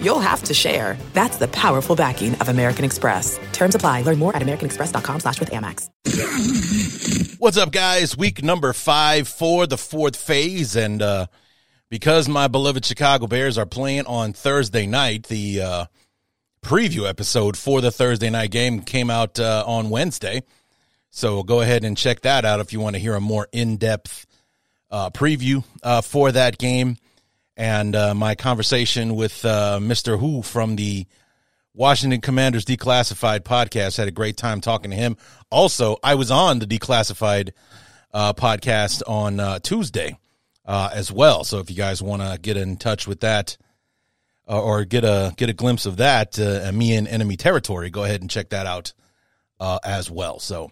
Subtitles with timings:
[0.00, 0.96] you'll have to share.
[1.12, 3.38] That's the powerful backing of American Express.
[3.52, 4.02] Terms apply.
[4.02, 5.90] Learn more at americanexpress.com slash with Amex.
[7.38, 8.16] What's up, guys?
[8.16, 10.74] Week number five for the fourth phase.
[10.76, 11.26] And uh,
[11.88, 15.84] because my beloved Chicago Bears are playing on Thursday night, the uh,
[16.62, 20.42] preview episode for the Thursday night game came out uh, on Wednesday.
[21.10, 23.76] So go ahead and check that out if you want to hear a more in
[23.76, 24.26] depth
[24.90, 26.96] uh, preview uh, for that game.
[27.56, 30.18] And uh, my conversation with uh, Mr.
[30.18, 31.06] Who from the
[31.72, 35.16] Washington Commanders Declassified podcast had a great time talking to him.
[35.50, 37.52] Also, I was on the Declassified
[38.12, 40.18] uh, podcast on uh, Tuesday
[40.66, 41.44] as well.
[41.44, 43.56] So if you guys want to get in touch with that,
[44.46, 48.20] or get a get a glimpse of that, uh, me in enemy territory, go ahead
[48.20, 48.92] and check that out
[49.60, 50.38] uh, as well.
[50.38, 50.70] So,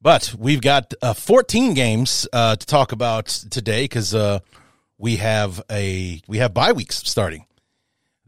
[0.00, 4.40] but we've got uh, 14 games uh, to talk about today because uh,
[4.98, 7.46] we have a we have bye weeks starting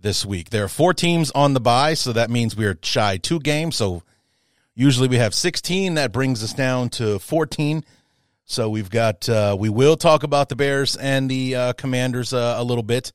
[0.00, 0.50] this week.
[0.50, 3.76] There are four teams on the bye, so that means we are shy two games.
[3.76, 4.02] So
[4.74, 5.94] usually we have 16.
[5.94, 7.84] That brings us down to 14.
[8.44, 12.82] So we've got uh, we will talk about the Bears and the Commanders a little
[12.82, 13.12] bit.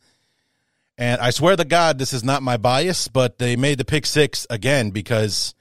[0.98, 4.06] And I swear to God, this is not my bias, but they made the pick
[4.06, 5.56] six again because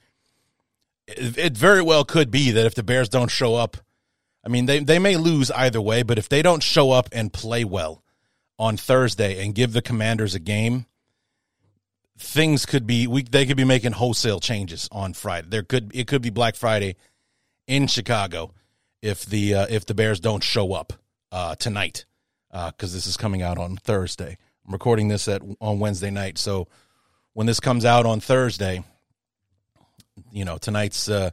[1.07, 3.77] it, it, very well could be that if the Bears don't show up,
[4.45, 7.31] I mean, they, they may lose either way, but if they don't show up and
[7.31, 8.03] play well
[8.59, 10.85] on Thursday and give the Commanders a game,
[12.17, 15.47] things could be we they could be making wholesale changes on Friday.
[15.49, 16.95] There could it could be Black Friday
[17.67, 18.53] in Chicago
[19.01, 20.93] if the uh, if the Bears don't show up
[21.31, 22.05] uh, tonight
[22.51, 24.37] because uh, this is coming out on Thursday.
[24.65, 26.67] I'm recording this at on Wednesday night, so
[27.33, 28.83] when this comes out on Thursday,
[30.31, 31.31] you know tonight's uh,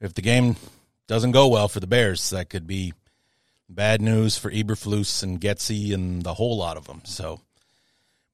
[0.00, 0.56] if the game
[1.12, 2.94] doesn't go well for the Bears, that could be
[3.68, 7.02] bad news for Eberflus and Getsy and the whole lot of them.
[7.04, 7.42] So,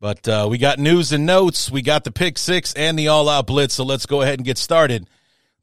[0.00, 1.72] but uh, we got news and notes.
[1.72, 3.74] We got the pick six and the all out blitz.
[3.74, 5.08] So let's go ahead and get started.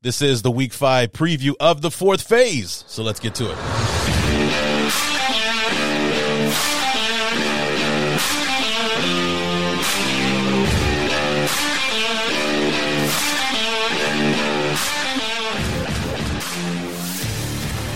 [0.01, 2.83] This is the week five preview of the fourth phase.
[2.87, 4.14] So let's get to it.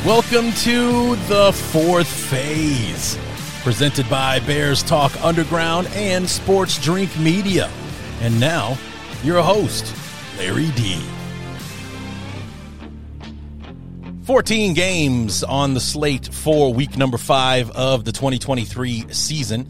[0.06, 3.18] Welcome to the fourth phase,
[3.64, 7.70] presented by Bears Talk Underground and Sports Drink Media.
[8.22, 8.78] And now,
[9.26, 9.94] your host,
[10.38, 11.02] Larry D.
[14.24, 19.68] 14 games on the slate for week number five of the 2023 season.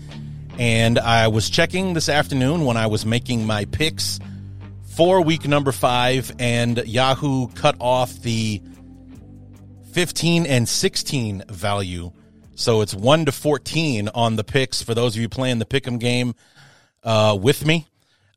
[0.59, 4.19] And I was checking this afternoon when I was making my picks
[4.83, 8.61] for week number five, and Yahoo cut off the
[9.91, 12.11] 15 and 16 value.
[12.55, 15.99] So it's 1 to 14 on the picks for those of you playing the pick'em
[15.99, 16.35] game
[17.03, 17.87] uh, with me.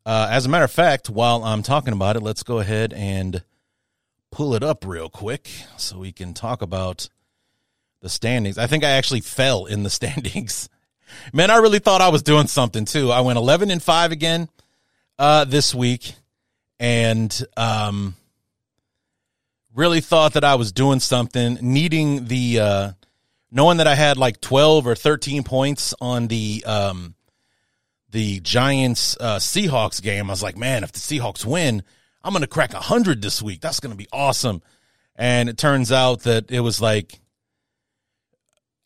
[0.05, 3.43] Uh, as a matter of fact, while I'm talking about it, let's go ahead and
[4.31, 7.09] pull it up real quick so we can talk about
[8.01, 8.57] the standings.
[8.57, 10.69] I think I actually fell in the standings.
[11.31, 13.11] Man, I really thought I was doing something too.
[13.11, 14.49] I went 11 and 5 again
[15.19, 16.15] uh, this week
[16.79, 18.15] and um,
[19.73, 22.91] really thought that I was doing something, needing the uh,
[23.51, 27.15] knowing that I had like twelve or thirteen points on the um,
[28.09, 30.29] the Giants uh, Seahawks game.
[30.29, 31.83] I was like, man, if the Seahawks win,
[32.23, 33.61] I'm gonna crack hundred this week.
[33.61, 34.61] That's gonna be awesome.
[35.15, 37.19] And it turns out that it was like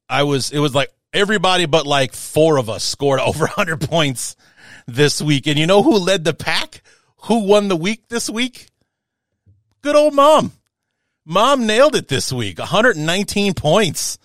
[0.09, 4.36] I was it was like everybody but like four of us scored over 100 points
[4.88, 5.48] this week.
[5.48, 6.81] And you know who led the pack?
[7.24, 8.69] Who won the week this week?
[9.81, 10.54] Good old mom.
[11.29, 12.57] Mom nailed it this week.
[12.57, 14.18] 119 points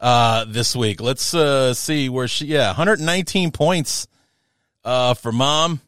[0.00, 1.00] uh, this week.
[1.00, 4.08] Let's uh, see where she, yeah, 119 points
[4.84, 5.80] uh, for mom.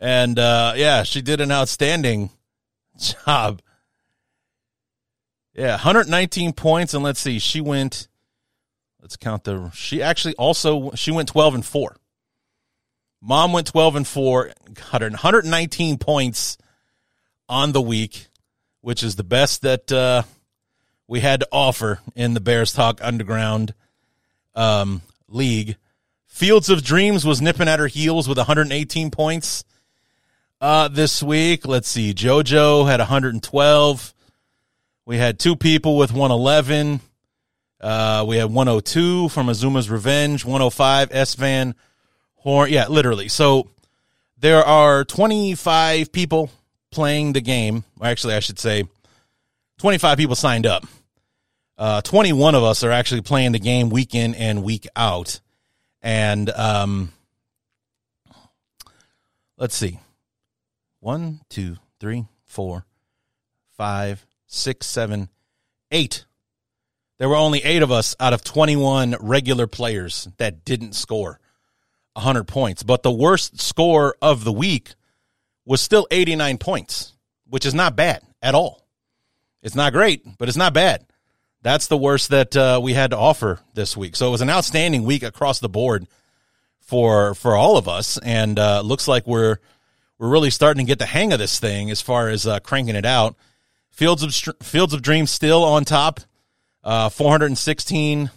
[0.00, 2.30] And uh, yeah, she did an outstanding
[2.98, 3.60] job.
[5.52, 6.94] Yeah, 119 points.
[6.94, 8.08] And let's see, she went,
[9.02, 11.94] let's count the, she actually also, she went 12 and 4.
[13.20, 16.56] Mom went 12 and 4, 119 points
[17.50, 18.27] on the week
[18.88, 20.22] which is the best that uh,
[21.06, 23.74] we had to offer in the Bears Talk Underground
[24.54, 25.76] um, League.
[26.24, 29.62] Fields of Dreams was nipping at her heels with 118 points
[30.62, 31.66] uh, this week.
[31.66, 32.14] Let's see.
[32.14, 34.14] JoJo had 112.
[35.04, 37.00] We had two people with 111.
[37.82, 41.74] Uh, we had 102 from Azuma's Revenge, 105 S Van
[42.36, 42.70] Horn.
[42.72, 43.28] Yeah, literally.
[43.28, 43.68] So
[44.38, 46.50] there are 25 people
[46.90, 47.84] playing the game.
[48.02, 48.84] Actually, I should say
[49.78, 50.84] 25 people signed up.
[51.76, 55.40] Uh, 21 of us are actually playing the game week in and week out.
[56.02, 57.12] And um,
[59.56, 60.00] let's see.
[61.00, 62.84] One, two, three, four,
[63.76, 65.28] five, six, seven,
[65.92, 66.24] eight.
[67.18, 71.38] There were only eight of us out of 21 regular players that didn't score
[72.14, 72.82] 100 points.
[72.82, 74.94] But the worst score of the week
[75.68, 77.12] was still 89 points,
[77.46, 78.86] which is not bad at all.
[79.62, 81.04] It's not great, but it's not bad.
[81.60, 84.16] That's the worst that uh, we had to offer this week.
[84.16, 86.06] So it was an outstanding week across the board
[86.80, 89.58] for for all of us, and uh, looks like we're
[90.18, 92.96] we're really starting to get the hang of this thing as far as uh, cranking
[92.96, 93.36] it out.
[93.90, 96.20] Fields of Fields of Dreams still on top,
[96.82, 98.30] uh, 416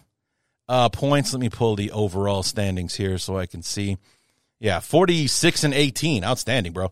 [0.67, 1.31] uh, points.
[1.31, 3.97] Let me pull the overall standings here so I can see.
[4.59, 6.91] Yeah, 46 and 18, outstanding, bro.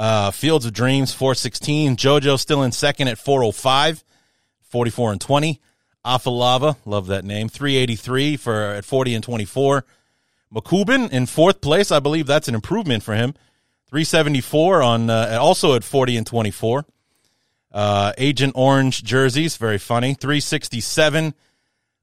[0.00, 1.94] Uh, Fields of Dreams 416.
[1.94, 4.02] JoJo still in second at 405,
[4.62, 5.60] 44 and 20.
[6.06, 9.84] Afalava, love that name, 383 for at 40 and 24.
[10.54, 11.92] Makubin in fourth place.
[11.92, 13.34] I believe that's an improvement for him.
[13.90, 16.86] 374 on uh, also at 40 and 24.
[17.70, 20.14] Uh, Agent Orange jerseys, very funny.
[20.14, 21.34] 367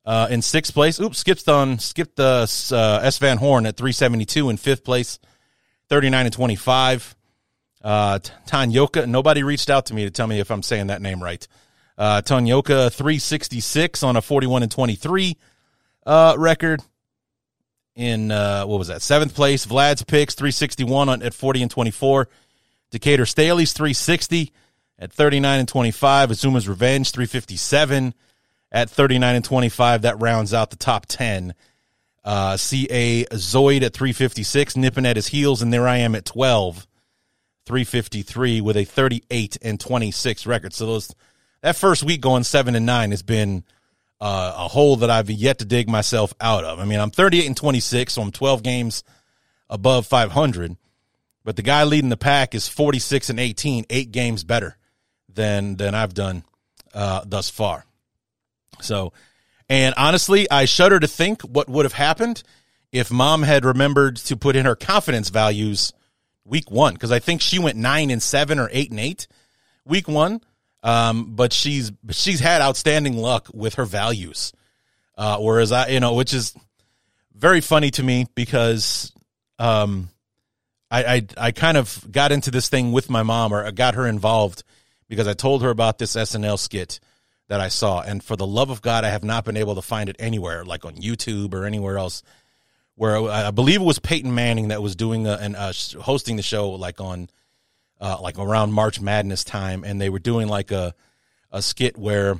[0.05, 0.99] uh, in sixth place.
[0.99, 5.17] Oops, skipped on skipped the uh, S Van Horn at 372 in fifth place.
[5.89, 7.16] 39 and 25.
[7.81, 11.21] Uh, Tanyoka, nobody reached out to me to tell me if I'm saying that name
[11.21, 11.47] right.
[11.97, 15.37] Uh, Tanyoka 366 on a 41 and 23
[16.05, 16.81] uh, record
[17.95, 19.65] in uh, what was that seventh place.
[19.65, 22.29] Vlad's picks 361 on, at 40 and 24.
[22.91, 24.53] Decatur Staley's 360
[24.99, 26.29] at 39 and 25.
[26.29, 28.13] Azuma's Revenge 357
[28.71, 30.03] at 39 and 25.
[30.03, 31.53] That rounds out the top 10.
[32.23, 36.85] Uh, CA Zoid at 356, nipping at his heels, and there I am at 12,
[37.67, 40.73] 353 with a 38 and 26 record.
[40.73, 41.13] So those
[41.61, 43.65] that first week going seven and nine has been
[44.21, 46.79] uh, a hole that I've yet to dig myself out of.
[46.79, 49.03] I mean, I'm 38 and 26, so I'm 12 games
[49.69, 50.77] above 500.
[51.43, 54.77] But the guy leading the pack is 46 and 18, eight games better
[55.33, 56.43] than than I've done
[56.93, 57.85] uh, thus far.
[58.81, 59.13] So,
[59.69, 62.43] and honestly, I shudder to think what would have happened
[62.91, 65.93] if mom had remembered to put in her confidence values
[66.47, 69.27] week one, because I think she went nine and seven or eight and eight
[69.85, 70.41] week one.
[70.83, 74.53] Um, but she's she's had outstanding luck with her values.
[75.17, 76.55] Uh, whereas I, you know, which is
[77.33, 79.11] very funny to me because
[79.59, 80.09] um,
[80.91, 84.07] I, I I kind of got into this thing with my mom or got her
[84.07, 84.63] involved
[85.09, 86.99] because I told her about this SNL skit
[87.47, 89.81] that I saw, and for the love of God, I have not been able to
[89.81, 92.21] find it anywhere, like on YouTube or anywhere else.
[92.97, 95.71] Where I believe it was Peyton Manning that was doing a, and uh,
[96.01, 97.29] hosting the show, like on
[98.01, 100.95] uh, like around March Madness time, and they were doing like a
[101.51, 102.39] a skit where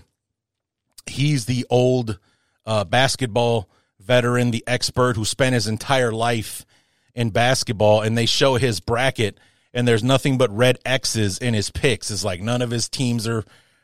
[1.05, 2.17] he's the old
[2.65, 3.69] uh, basketball
[3.99, 6.65] veteran, the expert who spent his entire life
[7.13, 9.39] in basketball, and they show his bracket,
[9.75, 12.09] and there's nothing but red X's in his picks.
[12.09, 13.43] It's like none of his teams are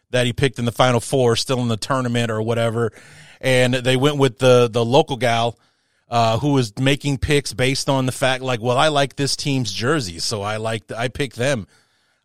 [0.10, 2.92] that he picked in the Final Four still in the tournament or whatever,
[3.42, 5.58] and they went with the the local gal.
[6.10, 9.72] Uh, who was making picks based on the fact like, well, I like this team's
[9.72, 11.66] jersey, so I like I pick them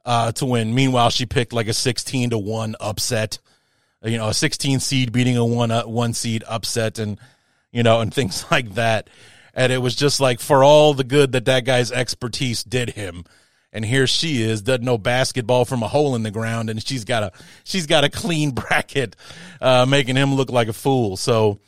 [0.04, 0.74] uh, to win.
[0.74, 3.38] Meanwhile, she picked like a sixteen to one upset,
[4.02, 7.18] you know, a sixteen seed beating a one uh, one seed upset, and
[7.72, 9.08] you know, and things like that.
[9.54, 13.24] And it was just like for all the good that that guy's expertise did him,
[13.72, 17.04] and here she is doesn't know basketball from a hole in the ground, and she's
[17.04, 17.32] got a
[17.64, 19.14] she's got a clean bracket,
[19.60, 21.16] uh, making him look like a fool.
[21.16, 21.58] So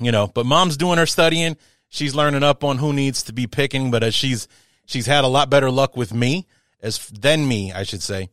[0.00, 1.56] you know, but mom's doing her studying.
[1.88, 4.48] She's learning up on who needs to be picking, but as she's
[4.86, 6.46] she's had a lot better luck with me
[6.84, 8.28] as than me, I should say,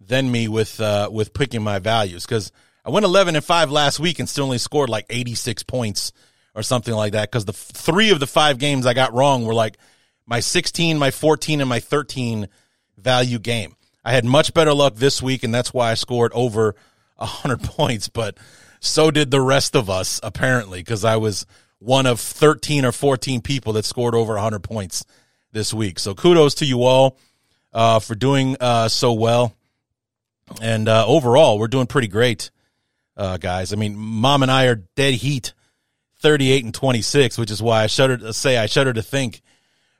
[0.00, 2.50] than me with uh, with picking my values because
[2.84, 6.12] I went eleven and five last week and still only scored like eighty six points
[6.54, 9.54] or something like that because the three of the five games I got wrong were
[9.54, 9.76] like
[10.26, 12.48] my sixteen, my fourteen, and my thirteen
[12.96, 13.76] value game.
[14.02, 16.74] I had much better luck this week, and that's why I scored over
[17.18, 18.38] hundred points, but
[18.80, 21.46] so did the rest of us, apparently, because I was
[21.78, 25.04] one of 13 or 14 people that scored over 100 points
[25.52, 25.98] this week.
[25.98, 27.18] So kudos to you all
[27.72, 29.54] uh, for doing uh, so well.
[30.60, 32.50] And uh, overall, we're doing pretty great,
[33.16, 33.72] uh, guys.
[33.72, 35.52] I mean, mom and I are dead heat,
[36.18, 39.42] 38 and 26, which is why I shudder to say I shudder to think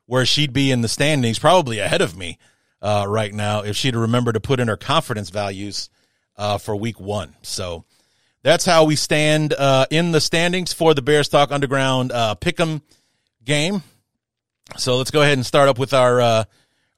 [0.07, 2.39] where she'd be in the standings, probably ahead of me
[2.83, 5.89] uh, right now if she'd remember to put in her confidence values
[6.37, 7.37] uh, for week one.
[7.43, 7.85] So
[8.43, 12.81] that's how we stand uh, in the standings for the Bears Talk Underground uh, Pick'em
[13.45, 13.83] game.
[14.77, 16.45] So let's go ahead and start up with our uh,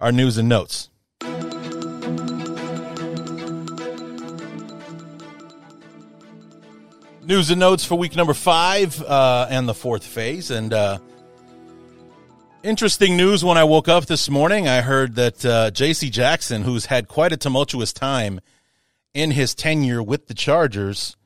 [0.00, 0.90] our news and notes.
[7.24, 10.50] News and notes for week number five uh, and the fourth phase.
[10.50, 10.98] And uh,
[12.64, 16.10] interesting news when I woke up this morning, I heard that uh, J.C.
[16.10, 18.40] Jackson, who's had quite a tumultuous time
[19.14, 21.16] in his tenure with the Chargers,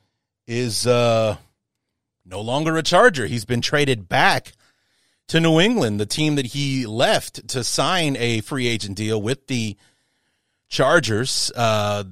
[0.47, 1.37] is uh,
[2.25, 3.26] no longer a Charger.
[3.26, 4.53] He's been traded back
[5.29, 9.47] to New England, the team that he left to sign a free agent deal with
[9.49, 9.76] the
[10.69, 11.50] Chargers.
[11.55, 12.05] Uh,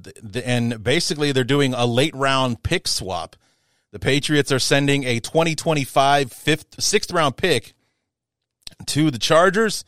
[0.43, 3.35] and basically, they're doing a late round pick swap.
[3.91, 7.73] The Patriots are sending a 2025 fifth, sixth round pick
[8.87, 9.85] to the Chargers.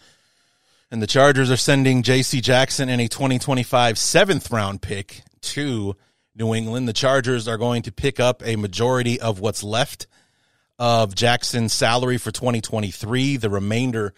[0.89, 2.39] And the Chargers are sending J.C.
[2.39, 5.97] Jackson and a 2025 seventh round pick to
[6.37, 6.87] New England.
[6.87, 10.07] The Chargers are going to pick up a majority of what's left
[10.79, 13.37] of Jackson's salary for 2023.
[13.37, 14.13] The remainder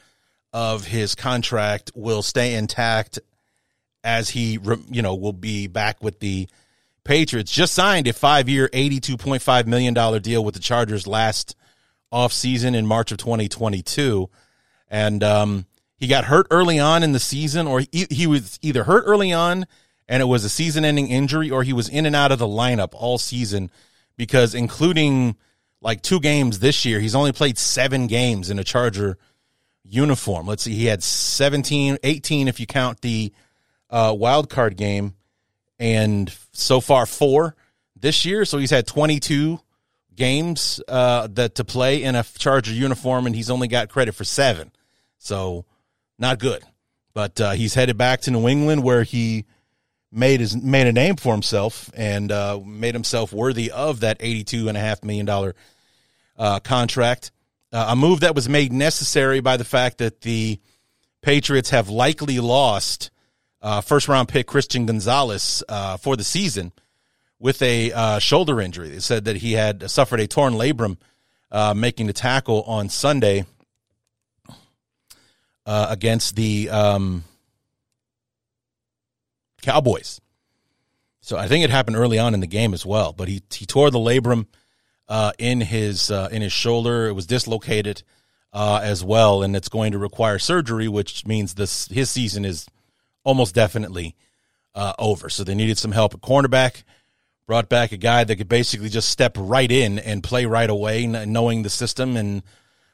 [0.51, 3.19] of his contract will stay intact
[4.03, 4.59] as he,
[4.89, 6.47] you know, will be back with the
[7.03, 7.51] Patriots.
[7.51, 11.55] Just signed a five-year, $82.5 million deal with the Chargers last
[12.11, 14.29] offseason in March of 2022.
[14.89, 15.65] And um,
[15.97, 19.31] he got hurt early on in the season, or he, he was either hurt early
[19.31, 19.65] on
[20.09, 22.89] and it was a season-ending injury, or he was in and out of the lineup
[22.91, 23.71] all season
[24.17, 25.37] because including–
[25.81, 26.99] like two games this year.
[26.99, 29.17] He's only played seven games in a Charger
[29.83, 30.47] uniform.
[30.47, 33.33] Let's see, he had 17, 18 if you count the
[33.89, 35.15] uh, wild card game,
[35.79, 37.55] and so far four
[37.95, 38.45] this year.
[38.45, 39.59] So he's had 22
[40.15, 44.25] games uh, that to play in a Charger uniform, and he's only got credit for
[44.25, 44.71] seven.
[45.17, 45.65] So
[46.17, 46.63] not good.
[47.13, 49.45] But uh, he's headed back to New England where he
[50.11, 54.67] made his made a name for himself and uh, made himself worthy of that eighty-two
[54.67, 55.55] and a half million dollar
[56.37, 57.31] uh, contract.
[57.71, 60.59] Uh, a move that was made necessary by the fact that the
[61.21, 63.11] Patriots have likely lost
[63.61, 66.71] uh, first round pick Christian Gonzalez uh, for the season
[67.37, 68.89] with a uh, shoulder injury.
[68.89, 70.97] They said that he had suffered a torn labrum
[71.75, 73.45] making the tackle on Sunday
[75.65, 77.23] against the um,
[79.61, 80.19] Cowboys.
[81.21, 83.13] So I think it happened early on in the game as well.
[83.13, 84.47] But he he tore the labrum
[85.07, 87.07] uh, in his uh, in his shoulder.
[87.07, 88.03] It was dislocated
[88.53, 92.67] uh, as well, and it's going to require surgery, which means this his season is
[93.23, 94.15] almost definitely
[94.75, 95.29] uh, over.
[95.29, 96.83] So they needed some help at cornerback.
[97.45, 101.07] Brought back a guy that could basically just step right in and play right away,
[101.07, 102.43] knowing the system and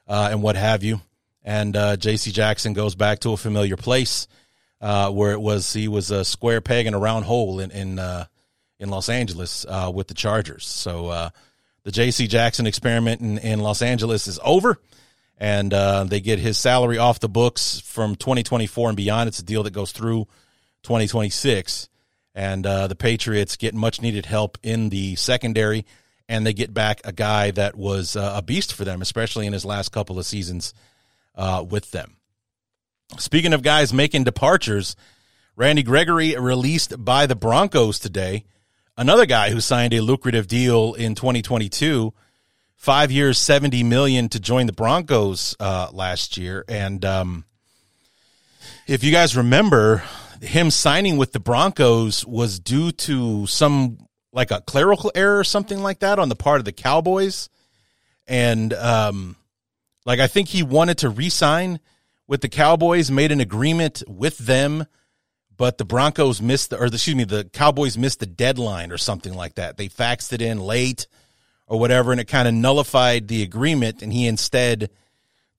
[0.08, 1.02] uh, and what have you.
[1.44, 2.32] And uh, J.C.
[2.32, 4.28] Jackson goes back to a familiar place
[4.86, 7.98] uh, where it was he was a square peg in a round hole in in
[7.98, 8.26] uh,
[8.80, 10.64] in Los Angeles uh, with the Chargers.
[10.64, 11.30] So uh,
[11.84, 12.28] the J.C.
[12.28, 14.80] Jackson experiment in, in Los Angeles is over,
[15.40, 19.28] and uh, they get his salary off the books from 2024 and beyond.
[19.28, 20.28] It's a deal that goes through
[20.84, 21.90] 2026,
[22.36, 25.84] and the Patriots get much needed help in the secondary,
[26.30, 29.66] and they get back a guy that was a beast for them, especially in his
[29.66, 30.76] last couple of seasons
[31.68, 32.18] with them.
[33.18, 34.96] Speaking of guys making departures,
[35.56, 38.46] Randy Gregory released by the Broncos today.
[38.98, 42.14] Another guy who signed a lucrative deal in 2022,
[42.76, 46.66] five years, 70 million to join the Broncos uh, last year.
[46.68, 47.46] And um,
[48.88, 50.04] if you guys remember,
[50.42, 54.00] him signing with the Broncos was due to some
[54.34, 57.50] like a clerical error or something like that on the part of the Cowboys.
[58.28, 59.36] And um,
[60.06, 61.80] like I think he wanted to re-sign–
[62.28, 64.86] with the Cowboys, made an agreement with them,
[65.58, 69.34] but the Broncos missed the, or excuse me, the Cowboys missed the deadline or something
[69.34, 69.78] like that.
[69.78, 71.08] They faxed it in late
[71.68, 74.90] or whatever, and it kind of nullified the agreement, and he instead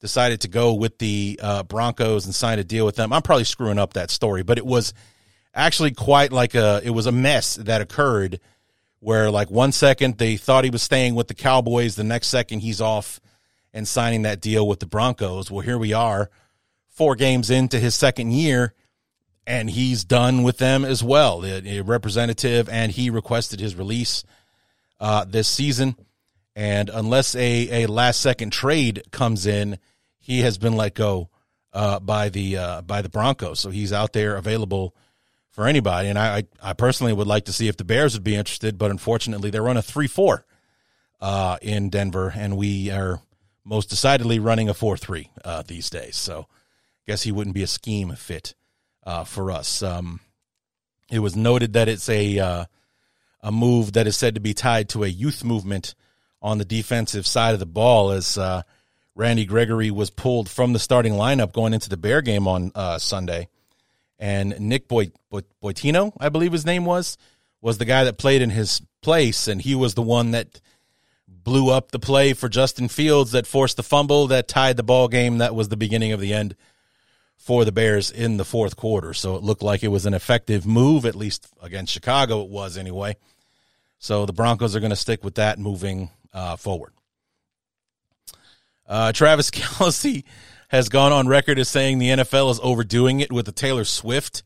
[0.00, 3.12] decided to go with the uh, Broncos and sign a deal with them.
[3.12, 4.92] I'm probably screwing up that story, but it was
[5.54, 8.38] actually quite like a, it was a mess that occurred
[9.00, 12.60] where like one second they thought he was staying with the Cowboys, the next second
[12.60, 13.20] he's off
[13.72, 15.50] and signing that deal with the Broncos.
[15.50, 16.30] Well, here we are
[16.96, 18.72] four games into his second year,
[19.46, 21.44] and he's done with them as well.
[21.44, 24.24] A representative, and he requested his release
[24.98, 25.94] uh, this season.
[26.56, 29.78] And unless a, a last second trade comes in,
[30.18, 31.28] he has been let go
[31.74, 33.60] uh, by the uh, by the Broncos.
[33.60, 34.96] So he's out there available
[35.50, 36.08] for anybody.
[36.08, 38.90] And I, I personally would like to see if the Bears would be interested, but
[38.90, 40.46] unfortunately they're on a three four
[41.20, 43.20] uh, in Denver, and we are
[43.64, 46.16] most decidedly running a four three uh, these days.
[46.16, 46.46] So
[47.06, 48.54] guess he wouldn't be a scheme fit
[49.04, 49.82] uh, for us.
[49.82, 50.20] Um,
[51.10, 52.64] it was noted that it's a uh,
[53.40, 55.94] a move that is said to be tied to a youth movement
[56.42, 58.62] on the defensive side of the ball as uh,
[59.14, 62.98] Randy Gregory was pulled from the starting lineup going into the Bear game on uh,
[62.98, 63.48] Sunday.
[64.18, 67.16] And Nick Boy, Boy, Boitino, I believe his name was,
[67.60, 70.60] was the guy that played in his place, and he was the one that
[71.28, 75.08] blew up the play for Justin Fields that forced the fumble that tied the ball
[75.08, 75.38] game.
[75.38, 76.56] That was the beginning of the end
[77.36, 79.14] for the Bears in the fourth quarter.
[79.14, 82.76] So it looked like it was an effective move, at least against Chicago, it was
[82.76, 83.16] anyway.
[83.98, 86.92] So the Broncos are going to stick with that moving uh, forward.
[88.86, 90.24] Uh, Travis Kelce
[90.68, 94.42] has gone on record as saying the NFL is overdoing it with the Taylor Swift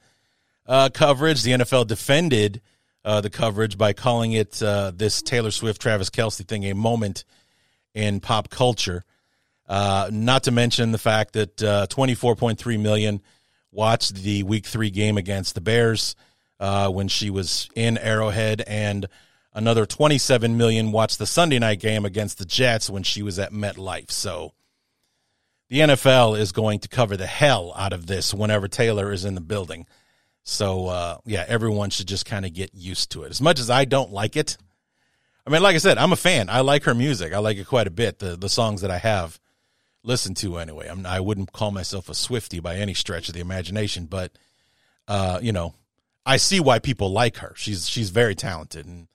[0.67, 1.43] uh, coverage.
[1.43, 2.61] The NFL defended
[3.05, 7.25] uh, the coverage by calling it uh, this Taylor Swift Travis Kelce thing a moment
[7.95, 9.05] in pop culture.
[9.71, 13.23] Uh, not to mention the fact that uh, 24.3 million
[13.71, 16.17] watched the Week Three game against the Bears
[16.59, 19.07] uh, when she was in Arrowhead, and
[19.55, 23.53] another 27 million watched the Sunday night game against the Jets when she was at
[23.53, 24.11] MetLife.
[24.11, 24.55] So
[25.69, 29.37] the NFL is going to cover the hell out of this whenever Taylor is in
[29.37, 29.87] the building.
[30.43, 33.31] So uh, yeah, everyone should just kind of get used to it.
[33.31, 34.57] As much as I don't like it,
[35.47, 36.51] I mean, like I said, I'm a fan.
[36.51, 37.33] I like her music.
[37.33, 38.19] I like it quite a bit.
[38.19, 39.39] The the songs that I have
[40.03, 40.89] listened to anyway.
[40.89, 44.33] I'm, I wouldn't call myself a Swiftie by any stretch of the imagination, but
[45.09, 45.75] uh, you know,
[46.25, 47.53] I see why people like her.
[47.57, 49.09] She's she's very talented, and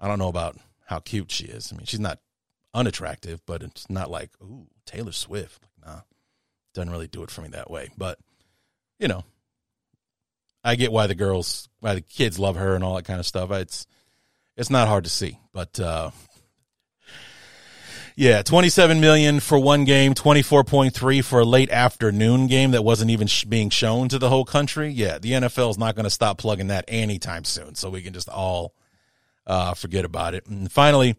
[0.00, 0.56] I don't know about
[0.86, 1.72] how cute she is.
[1.72, 2.20] I mean, she's not
[2.74, 5.62] unattractive, but it's not like ooh Taylor Swift.
[5.84, 6.00] Nah,
[6.74, 7.90] doesn't really do it for me that way.
[7.96, 8.18] But
[8.98, 9.24] you know,
[10.64, 13.26] I get why the girls, why the kids love her and all that kind of
[13.26, 13.50] stuff.
[13.52, 13.86] It's
[14.56, 16.10] it's not hard to see, but uh,
[18.18, 22.48] yeah, twenty seven million for one game, twenty four point three for a late afternoon
[22.48, 24.88] game that wasn't even sh- being shown to the whole country.
[24.88, 28.12] Yeah, the NFL is not going to stop plugging that anytime soon, so we can
[28.12, 28.74] just all
[29.46, 30.46] uh, forget about it.
[30.46, 31.16] And finally.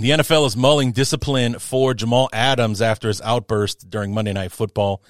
[0.00, 5.02] The NFL is mulling discipline for Jamal Adams after his outburst during Monday Night Football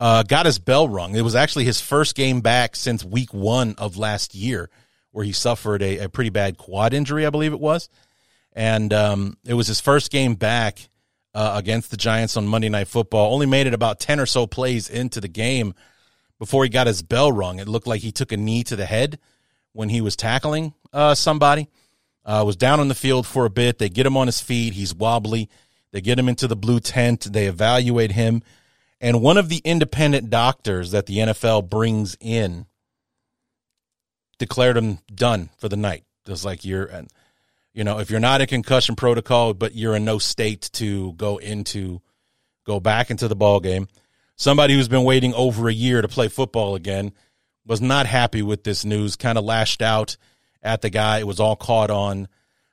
[0.00, 1.14] uh, got his bell rung.
[1.14, 4.70] It was actually his first game back since week one of last year,
[5.10, 7.90] where he suffered a, a pretty bad quad injury, I believe it was.
[8.52, 10.88] And um, it was his first game back
[11.34, 13.32] uh, against the Giants on Monday Night Football.
[13.32, 15.74] Only made it about 10 or so plays into the game
[16.38, 17.58] before he got his bell rung.
[17.58, 19.18] It looked like he took a knee to the head
[19.72, 21.68] when he was tackling uh, somebody.
[22.24, 23.78] Uh, was down on the field for a bit.
[23.78, 24.74] They get him on his feet.
[24.74, 25.48] He's wobbly.
[25.90, 27.32] They get him into the blue tent.
[27.32, 28.42] They evaluate him.
[29.00, 32.66] And one of the independent doctors that the NFL brings in
[34.38, 36.04] declared him done for the night.
[36.24, 36.86] Just like you're,
[37.74, 41.38] you know, if you're not in concussion protocol, but you're in no state to go
[41.38, 42.00] into,
[42.64, 43.88] go back into the ball game.
[44.36, 47.12] Somebody who's been waiting over a year to play football again
[47.66, 49.16] was not happy with this news.
[49.16, 50.16] Kind of lashed out
[50.62, 51.18] at the guy.
[51.18, 52.28] It was all caught on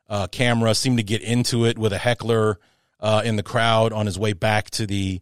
[0.10, 0.76] uh, camera.
[0.76, 2.60] Seemed to get into it with a heckler
[3.00, 5.22] uh, in the crowd on his way back to the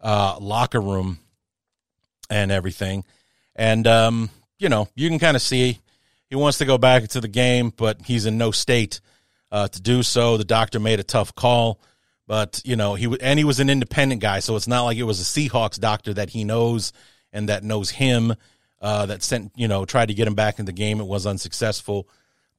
[0.00, 1.18] uh, locker room
[2.30, 3.04] and everything.
[3.54, 5.80] And, um, you know, you can kind of see
[6.28, 9.00] he wants to go back into the game, but he's in no state
[9.50, 10.36] uh, to do so.
[10.36, 11.80] The doctor made a tough call,
[12.26, 15.04] but, you know, he and he was an independent guy, so it's not like it
[15.04, 16.92] was a Seahawks doctor that he knows
[17.32, 18.34] and that knows him
[18.80, 21.00] uh, that sent, you know, tried to get him back in the game.
[21.00, 22.08] It was unsuccessful.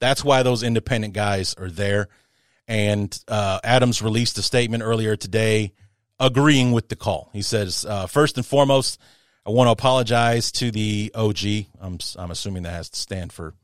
[0.00, 2.08] That's why those independent guys are there.
[2.66, 5.72] And uh, Adams released a statement earlier today
[6.20, 7.30] agreeing with the call.
[7.32, 9.00] He says, uh, first and foremost,
[9.46, 11.44] I want to apologize to the OG.
[11.80, 13.54] I'm, I'm assuming that has to stand for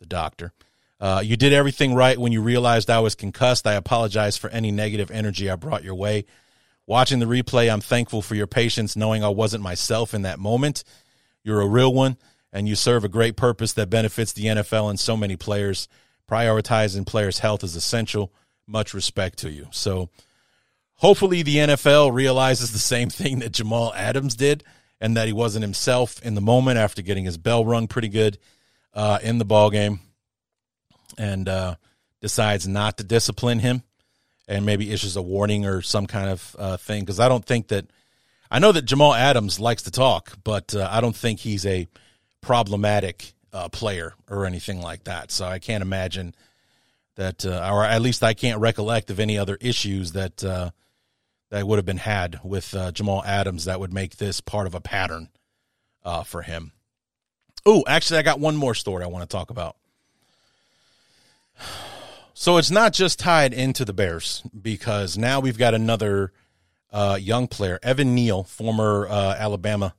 [0.00, 0.52] the doctor.
[1.02, 3.66] Uh, you did everything right when you realized I was concussed.
[3.66, 6.24] I apologize for any negative energy I brought your way.
[6.86, 10.84] Watching the replay, I'm thankful for your patience, knowing I wasn't myself in that moment.
[11.42, 12.16] You're a real one,
[12.52, 15.88] and you serve a great purpose that benefits the NFL and so many players.
[16.30, 18.32] Prioritizing players' health is essential.
[18.66, 19.66] Much respect to you.
[19.72, 20.08] So,
[21.02, 24.62] Hopefully, the NFL realizes the same thing that Jamal Adams did,
[25.00, 28.38] and that he wasn't himself in the moment after getting his bell rung pretty good
[28.94, 29.98] uh, in the ball game,
[31.18, 31.76] and uh,
[32.20, 33.82] decides not to discipline him,
[34.48, 37.02] and maybe issues a warning or some kind of uh, thing.
[37.02, 37.86] Because I don't think that
[38.50, 41.88] I know that Jamal Adams likes to talk, but uh, I don't think he's a
[42.40, 45.30] problematic uh, player or anything like that.
[45.30, 46.34] So I can't imagine
[47.16, 50.42] that, uh, or at least I can't recollect of any other issues that
[51.52, 54.74] that would have been had with uh, Jamal Adams that would make this part of
[54.74, 55.28] a pattern
[56.02, 56.72] uh, for him.
[57.66, 59.76] Oh, actually, I got one more story I want to talk about.
[62.34, 66.32] So it's not just tied into the Bears because now we've got another
[66.90, 69.94] uh, young player, Evan Neal, former uh, Alabama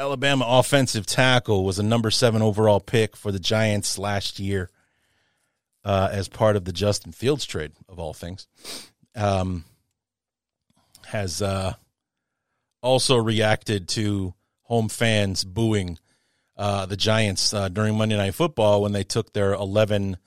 [0.00, 4.70] Alabama offensive tackle was a number seven overall pick for the Giants last year
[5.84, 8.46] uh, as part of the Justin Fields trade, of all things.
[9.14, 9.64] Um,
[11.08, 11.74] has uh,
[12.82, 14.32] also reacted to
[14.62, 15.98] home fans booing
[16.60, 20.18] uh, the Giants uh, during Monday Night Football when they took their 11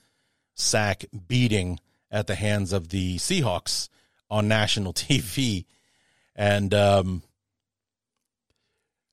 [0.56, 3.88] sack beating at the hands of the Seahawks
[4.32, 5.66] on national TV.
[6.36, 7.22] And um,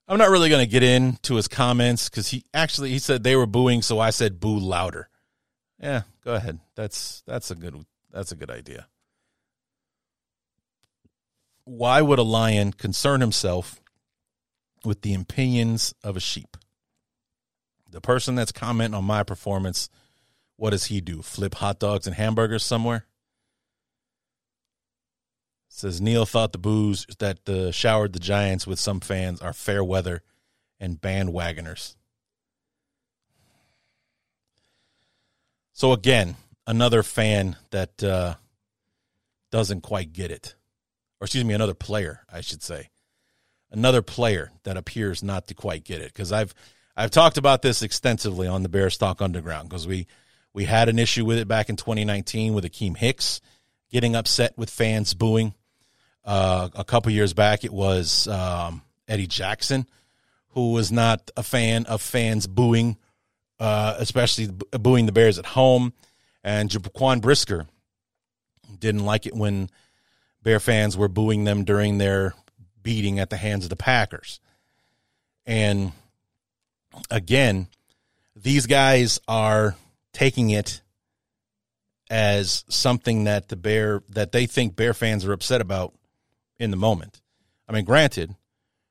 [0.09, 3.37] I'm not really going to get into his comments because he actually he said they
[3.37, 5.11] were booing, so I said boo louder.
[5.79, 6.59] Yeah, go ahead.
[6.75, 8.87] That's that's a good that's a good idea.
[11.65, 13.79] Why would a lion concern himself
[14.87, 16.57] with the opinions of a sheep?
[17.91, 19.91] The person that's commenting on my performance,
[20.57, 21.23] what does he do?
[21.23, 23.07] Flip hot dogs and hamburgers somewhere?
[25.69, 29.85] Says Neal thought the boos that uh, showered the Giants with some fans are fair
[29.85, 30.23] weather
[30.79, 31.95] and bandwagoners.
[35.73, 38.35] So again, another fan that uh,
[39.51, 40.55] doesn't quite get it,
[41.21, 42.91] or excuse me, another player, I should say,
[43.71, 46.13] another player that appears not to quite get it.
[46.13, 46.53] Because I've
[47.01, 50.07] I've talked about this extensively on the Bears Talk Underground because we
[50.53, 53.41] we had an issue with it back in 2019 with Akiem Hicks
[53.91, 55.55] getting upset with fans booing.
[56.27, 59.87] Uh, a couple years back, it was um, Eddie Jackson,
[60.49, 62.99] who was not a fan of fans booing,
[63.59, 65.95] uh, especially booing the Bears at home.
[66.45, 67.67] And Jaquan Brisker
[68.79, 69.71] didn't like it when
[70.43, 72.35] Bear fans were booing them during their
[72.83, 74.39] beating at the hands of the Packers.
[75.47, 75.93] And
[77.11, 77.69] again,
[78.37, 79.77] these guys are
[80.13, 80.83] taking it
[82.09, 85.95] as something that the bear that they think bear fans are upset about
[86.59, 87.21] in the moment.
[87.69, 88.35] I mean, granted,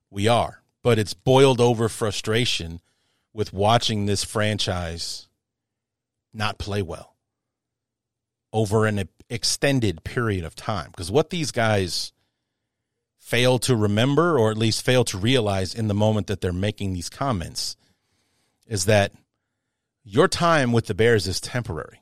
[0.10, 2.80] we are, but it's boiled over frustration
[3.34, 5.28] with watching this franchise
[6.34, 7.16] not play well
[8.52, 10.88] over an extended period of time.
[10.92, 12.12] Because what these guys
[13.20, 16.94] fail to remember, or at least fail to realize in the moment that they're making
[16.94, 17.76] these comments,
[18.70, 19.12] is that
[20.06, 22.00] your time with the Bears is temporary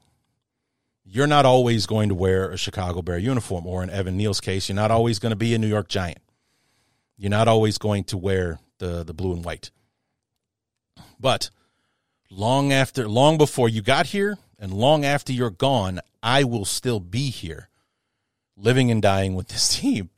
[1.09, 4.67] you're not always going to wear a Chicago Bear uniform, or in Evan Neal's case,
[4.67, 6.19] you're not always going to be a New York Giant.
[7.17, 9.71] You're not always going to wear the, the blue and white.
[11.19, 11.49] But
[12.29, 16.99] long after, long before you got here, and long after you're gone, I will still
[16.99, 17.69] be here,
[18.57, 20.09] living and dying with this team,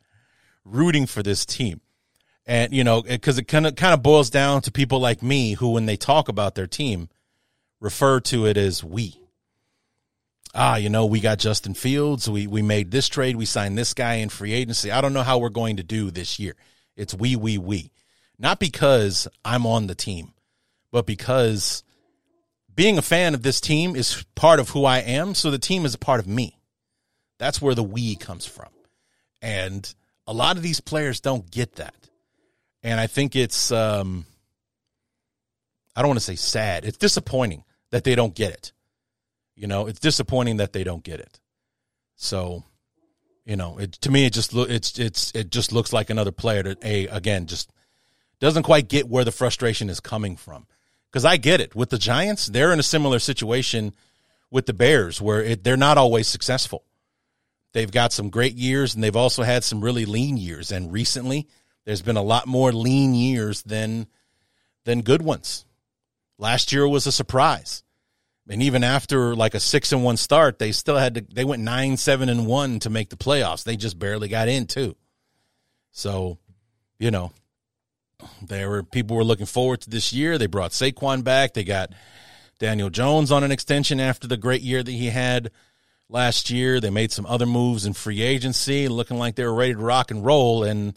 [0.66, 1.82] rooting for this team.
[2.50, 5.54] And you know, because it kind of kind of boils down to people like me
[5.54, 7.08] who, when they talk about their team,
[7.80, 9.20] refer to it as we
[10.54, 12.30] ah, you know, we got Justin Fields.
[12.30, 13.36] We we made this trade.
[13.36, 14.92] We signed this guy in free agency.
[14.92, 16.56] I don't know how we're going to do this year.
[16.96, 17.92] It's we, we, we.
[18.38, 20.34] Not because I'm on the team,
[20.92, 21.84] but because
[22.74, 25.36] being a fan of this team is part of who I am.
[25.36, 26.58] So the team is a part of me.
[27.38, 28.70] That's where the we comes from.
[29.42, 29.94] And
[30.28, 32.09] a lot of these players don't get that.
[32.84, 34.26] And I think it's, um,
[35.96, 36.86] I don't want to say sad.
[36.86, 38.72] It's disappointing that they don't get it
[39.60, 41.38] you know, it's disappointing that they don't get it.
[42.16, 42.64] So,
[43.46, 46.32] you know, it, to me, it just look it's it's it just looks like another
[46.32, 47.70] player that a again just
[48.40, 50.66] doesn't quite get where the frustration is coming from.
[51.12, 53.94] Because I get it with the Giants, they're in a similar situation
[54.50, 56.86] with the Bears where it, they're not always successful.
[57.74, 60.72] They've got some great years and they've also had some really lean years.
[60.72, 61.48] And recently,
[61.90, 64.06] there's been a lot more lean years than
[64.86, 65.66] than good ones.
[66.38, 67.82] Last year was a surprise.
[68.48, 71.26] And even after like a six and one start, they still had to.
[71.34, 73.64] They went nine, seven, and one to make the playoffs.
[73.64, 74.98] They just barely got in too.
[75.92, 76.38] So,
[77.00, 77.32] you know,
[78.44, 80.38] there were people were looking forward to this year.
[80.38, 81.56] They brought Saquon back.
[81.56, 81.92] They got
[82.60, 85.50] Daniel Jones on an extension after the great year that he had
[86.08, 86.80] last year.
[86.80, 90.12] They made some other moves in free agency, looking like they were ready to rock
[90.12, 90.64] and roll.
[90.64, 90.96] And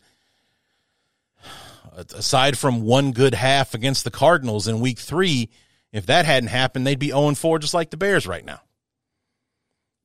[1.96, 5.50] aside from one good half against the Cardinals in Week Three
[5.92, 8.60] if that hadn't happened, they'd be 0 4 just like the Bears right now.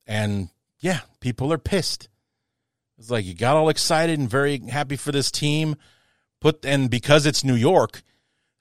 [0.06, 2.08] And yeah, people are pissed.
[2.98, 5.76] It's like you got all excited and very happy for this team.
[6.40, 8.02] Put and because it's New York,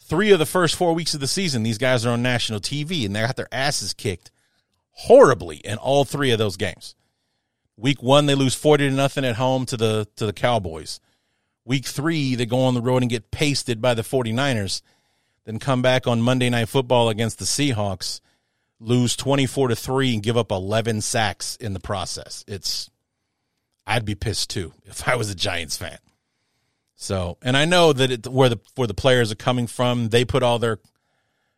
[0.02, 3.06] three of the first four weeks of the season, these guys are on national TV
[3.06, 4.32] and they got their asses kicked
[4.92, 6.96] horribly in all three of those games.
[7.76, 11.00] Week one, they lose forty to nothing at home to the to the Cowboys.
[11.68, 14.82] Week three, they go on the road and get pasted by the 49ers
[15.48, 18.20] then come back on Monday Night Football against the Seahawks,
[18.82, 22.44] lose 24 to 3 and give up 11 sacks in the process.
[22.50, 22.92] It's
[23.88, 25.98] I'd be pissed too if I was a Giants fan.
[26.96, 30.26] So, and I know that it, where the where the players are coming from, they
[30.26, 30.80] put all their,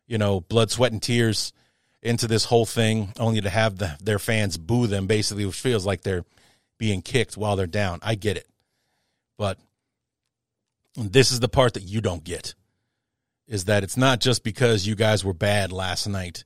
[0.06, 1.52] you know, blood, sweat, and tears
[2.00, 5.84] into this whole thing, only to have the, their fans boo them, basically, which feels
[5.84, 6.24] like they're
[6.78, 7.98] being kicked while they're down.
[8.02, 8.46] I get it,
[9.36, 9.58] but
[10.96, 12.54] this is the part that you don't get,
[13.46, 16.44] is that it's not just because you guys were bad last night,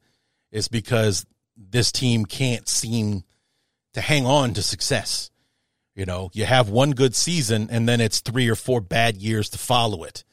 [0.51, 1.27] it's because
[1.57, 3.25] this team can't seem
[3.93, 5.31] to hang on to success.
[5.95, 9.49] You know, you have one good season and then it's three or four bad years
[9.51, 10.25] to follow it.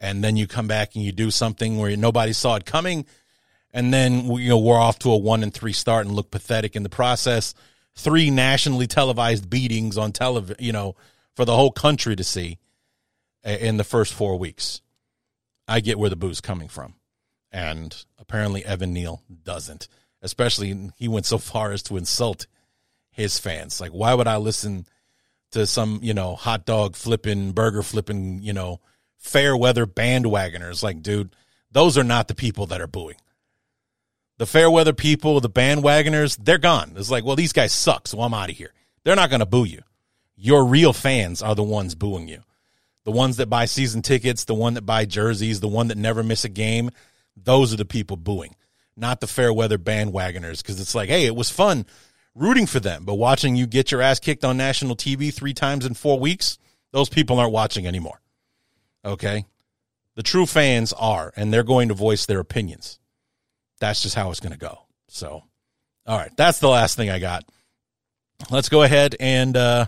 [0.00, 3.06] And then you come back and you do something where nobody saw it coming.
[3.72, 6.74] And then, you know, we're off to a one and three start and look pathetic
[6.74, 7.54] in the process.
[7.94, 10.96] Three nationally televised beatings on television, you know,
[11.36, 12.58] for the whole country to see
[13.44, 14.80] in the first four weeks.
[15.66, 16.94] I get where the boo's coming from.
[17.52, 19.88] And apparently Evan Neal doesn't.
[20.22, 22.46] Especially, he went so far as to insult
[23.10, 23.80] his fans.
[23.80, 24.86] Like, why would I listen
[25.52, 28.80] to some, you know, hot dog flipping, burger flipping, you know,
[29.16, 30.82] fair weather bandwagoners?
[30.82, 31.34] Like, dude,
[31.70, 33.16] those are not the people that are booing.
[34.38, 36.94] The fair weather people, the bandwagoners, they're gone.
[36.96, 38.72] It's like, well, these guys suck, so I'm out of here.
[39.04, 39.82] They're not going to boo you.
[40.36, 42.42] Your real fans are the ones booing you.
[43.04, 46.22] The ones that buy season tickets, the one that buy jerseys, the one that never
[46.22, 46.90] miss a game,
[47.36, 48.54] those are the people booing,
[48.96, 50.62] not the fair weather bandwagoners.
[50.62, 51.86] Because it's like, hey, it was fun
[52.34, 53.04] rooting for them.
[53.04, 56.58] But watching you get your ass kicked on national TV three times in four weeks,
[56.92, 58.20] those people aren't watching anymore.
[59.04, 59.46] Okay?
[60.16, 62.98] The true fans are, and they're going to voice their opinions.
[63.78, 64.80] That's just how it's going to go.
[65.08, 65.44] So,
[66.06, 67.44] all right, that's the last thing I got.
[68.50, 69.86] Let's go ahead and uh,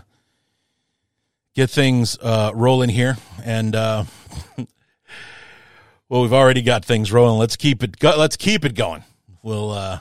[1.55, 3.17] get things uh, rolling here.
[3.43, 4.05] And uh,
[6.09, 7.39] well, we've already got things rolling.
[7.39, 7.99] Let's keep it.
[7.99, 9.03] Go- let's keep it going.
[9.41, 9.99] We'll uh,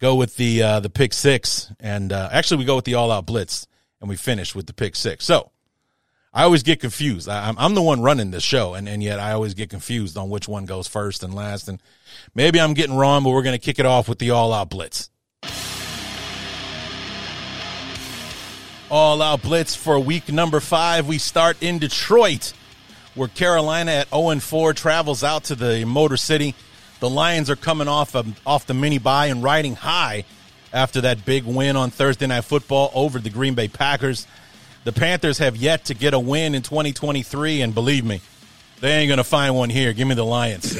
[0.00, 3.10] go with the uh, the pick six, and uh, actually we go with the all
[3.10, 3.66] out blitz,
[4.00, 5.24] and we finish with the pick six.
[5.24, 5.50] So
[6.32, 7.28] I always get confused.
[7.28, 10.30] I, I'm the one running this show, and, and yet I always get confused on
[10.30, 11.68] which one goes first and last.
[11.68, 11.82] And
[12.34, 14.70] maybe I'm getting wrong, but we're going to kick it off with the all out
[14.70, 15.10] blitz.
[18.94, 21.08] All out blitz for week number five.
[21.08, 22.52] We start in Detroit,
[23.14, 26.54] where Carolina at 0 4 travels out to the Motor City
[27.00, 30.24] the Lions are coming off of, off the mini bye and riding high
[30.74, 34.26] after that big win on Thursday Night Football over the Green Bay Packers.
[34.84, 38.20] The Panthers have yet to get a win in 2023, and believe me,
[38.80, 39.94] they ain't gonna find one here.
[39.94, 40.76] Give me the Lions.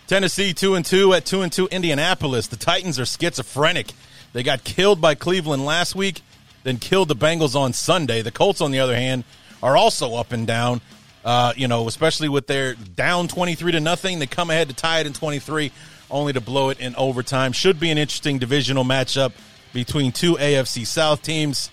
[0.06, 1.66] Tennessee two and two at two and two.
[1.72, 2.46] Indianapolis.
[2.46, 3.92] The Titans are schizophrenic.
[4.32, 6.22] They got killed by Cleveland last week,
[6.64, 8.22] then killed the Bengals on Sunday.
[8.22, 9.22] The Colts, on the other hand,
[9.62, 10.80] are also up and down.
[11.24, 15.00] Uh, you know, especially with their down 23 to nothing, they come ahead to tie
[15.00, 15.72] it in 23,
[16.10, 17.52] only to blow it in overtime.
[17.52, 19.32] Should be an interesting divisional matchup
[19.72, 21.70] between two AFC South teams.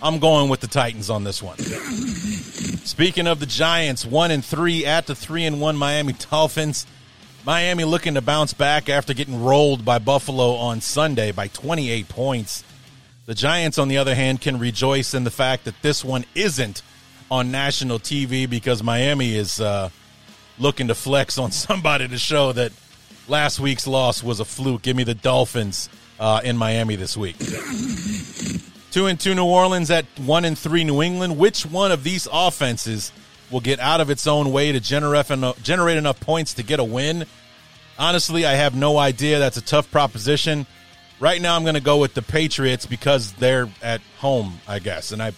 [0.00, 1.58] I'm going with the Titans on this one.
[1.58, 6.86] Speaking of the Giants, one and three at the three and one Miami Dolphins.
[7.44, 12.62] Miami looking to bounce back after getting rolled by Buffalo on Sunday by 28 points.
[13.24, 16.82] The Giants, on the other hand, can rejoice in the fact that this one isn't
[17.30, 19.90] on national TV because Miami is uh,
[20.58, 22.72] looking to flex on somebody to show that
[23.28, 24.82] last week's loss was a fluke.
[24.82, 27.36] Give me the Dolphins uh, in Miami this week.
[28.90, 31.38] two and two New Orleans at one and three New England.
[31.38, 33.12] Which one of these offenses
[33.52, 36.80] will get out of its own way to generate enough, generate enough points to get
[36.80, 37.26] a win?
[38.00, 39.38] Honestly, I have no idea.
[39.38, 40.66] That's a tough proposition.
[41.22, 45.12] Right now, I'm going to go with the Patriots because they're at home, I guess,
[45.12, 45.30] and I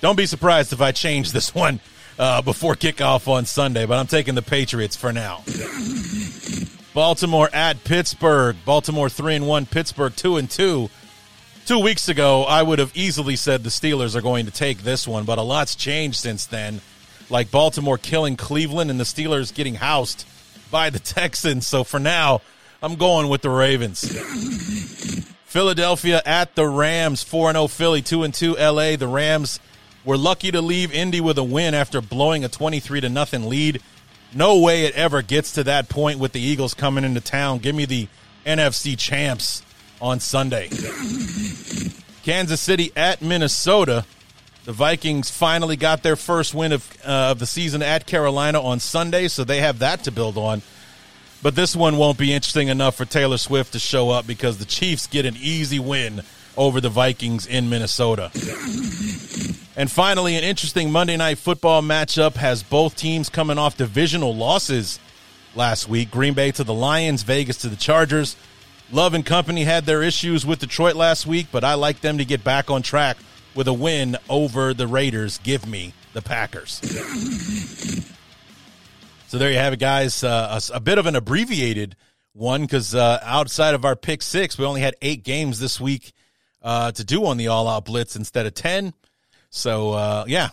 [0.00, 1.80] don't be surprised if I change this one
[2.16, 5.42] uh, before kickoff on Sunday, but I'm taking the Patriots for now.
[6.94, 8.54] Baltimore at Pittsburgh.
[8.64, 9.66] Baltimore three and one.
[9.66, 10.90] Pittsburgh two and two.
[11.66, 15.08] Two weeks ago, I would have easily said the Steelers are going to take this
[15.08, 16.80] one, but a lot's changed since then.
[17.28, 20.24] Like Baltimore killing Cleveland and the Steelers getting housed
[20.70, 21.66] by the Texans.
[21.66, 22.42] So for now,
[22.82, 24.00] I'm going with the Ravens.
[25.46, 28.96] Philadelphia at the Rams, 4 0 Philly, 2 and 2 LA.
[28.96, 29.60] The Rams
[30.06, 33.82] we're lucky to leave Indy with a win after blowing a 23 to nothing lead.
[34.32, 37.58] No way it ever gets to that point with the Eagles coming into town.
[37.58, 38.06] Give me the
[38.46, 39.64] NFC champs
[40.00, 40.68] on Sunday.
[42.22, 44.04] Kansas City at Minnesota.
[44.64, 48.78] The Vikings finally got their first win of, uh, of the season at Carolina on
[48.78, 50.62] Sunday, so they have that to build on.
[51.42, 54.64] But this one won't be interesting enough for Taylor Swift to show up because the
[54.64, 56.22] Chiefs get an easy win
[56.56, 58.30] over the Vikings in Minnesota.
[59.76, 64.98] And finally, an interesting Monday night football matchup has both teams coming off divisional losses
[65.54, 66.10] last week.
[66.10, 68.36] Green Bay to the Lions, Vegas to the Chargers.
[68.90, 72.24] Love and company had their issues with Detroit last week, but I like them to
[72.24, 73.18] get back on track
[73.54, 75.38] with a win over the Raiders.
[75.38, 76.80] Give me the Packers.
[79.28, 80.22] So there you have it, guys.
[80.22, 81.96] Uh, a, a, bit of an abbreviated
[82.32, 86.12] one because uh, outside of our pick six, we only had eight games this week
[86.62, 88.94] uh, to do on the All Out Blitz instead of ten.
[89.50, 90.50] So uh, yeah,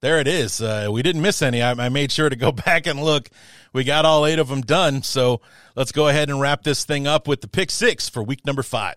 [0.00, 0.62] there it is.
[0.62, 1.60] Uh, we didn't miss any.
[1.60, 3.28] I, I, made sure to go back and look.
[3.74, 5.02] We got all eight of them done.
[5.02, 5.42] So
[5.74, 8.62] let's go ahead and wrap this thing up with the pick six for week number
[8.62, 8.96] five.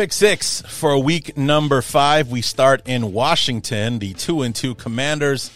[0.00, 2.28] Pick six for week number five.
[2.30, 3.98] We start in Washington.
[3.98, 5.50] The two and two Commanders,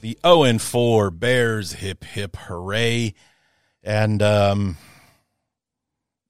[0.00, 1.74] the zero and four Bears.
[1.74, 3.14] Hip hip hooray!
[3.84, 4.76] And um,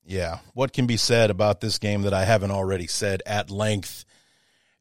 [0.04, 4.04] yeah, what can be said about this game that I haven't already said at length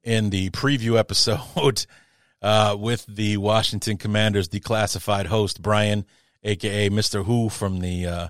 [0.04, 1.86] in the preview episode
[2.42, 6.06] uh, with the Washington Commanders declassified host Brian,
[6.44, 8.28] aka Mister Who from the uh,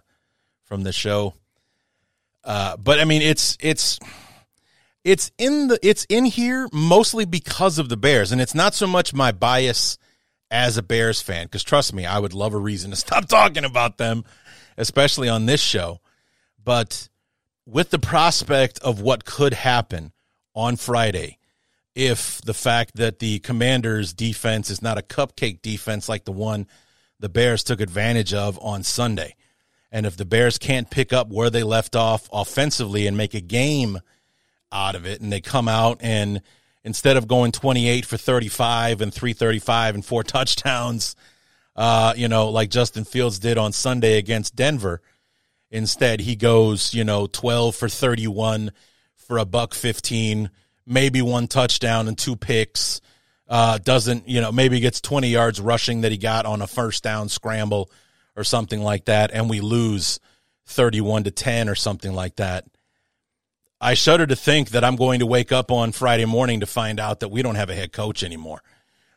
[0.66, 1.34] from the show.
[2.44, 4.00] Uh, but I mean, it's it's
[5.04, 8.88] it's in the it's in here mostly because of the Bears, and it's not so
[8.88, 9.98] much my bias
[10.52, 11.46] as a Bears fan.
[11.46, 14.24] Because trust me, I would love a reason to stop talking about them,
[14.78, 16.02] especially on this show.
[16.64, 17.10] But
[17.66, 20.12] with the prospect of what could happen
[20.56, 21.40] on Friday,
[21.96, 26.68] if the fact that the Commanders' defense is not a cupcake defense like the one
[27.20, 29.36] the Bears took advantage of on Sunday
[29.94, 33.40] and if the Bears can't pick up where they left off offensively and make a
[33.40, 34.00] game
[34.72, 36.42] out of it, and they come out and
[36.84, 41.16] instead of going 28 for 35 and 335 and four touchdowns,
[41.76, 45.00] uh, you know, like Justin Fields did on Sunday against Denver,
[45.70, 48.72] instead he goes, you know, 12 for 31
[49.16, 50.50] for a buck 15,
[50.88, 53.00] maybe one touchdown and two picks.
[53.48, 57.04] Uh, doesn't, you know, maybe gets 20 yards rushing that he got on a first
[57.04, 57.92] down scramble
[58.36, 60.20] or something like that, and we lose
[60.68, 62.66] 31 to 10 or something like that.
[63.80, 67.00] I shudder to think that I'm going to wake up on Friday morning to find
[67.00, 68.62] out that we don't have a head coach anymore,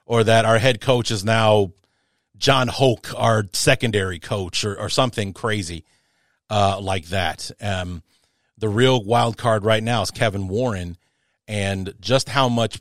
[0.04, 1.72] or that our head coach is now
[2.36, 5.84] Jon Hoke, our secondary coach, or, or something crazy
[6.50, 7.50] uh, like that.
[7.60, 8.02] Um,
[8.58, 10.96] the real wild card right now is Kevin Warren,
[11.46, 12.80] and just how much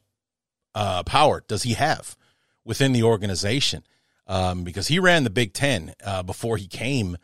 [0.74, 2.18] uh, power does he have
[2.64, 3.84] within the organization?
[4.28, 7.18] Um, because he ran the Big Ten uh, before he came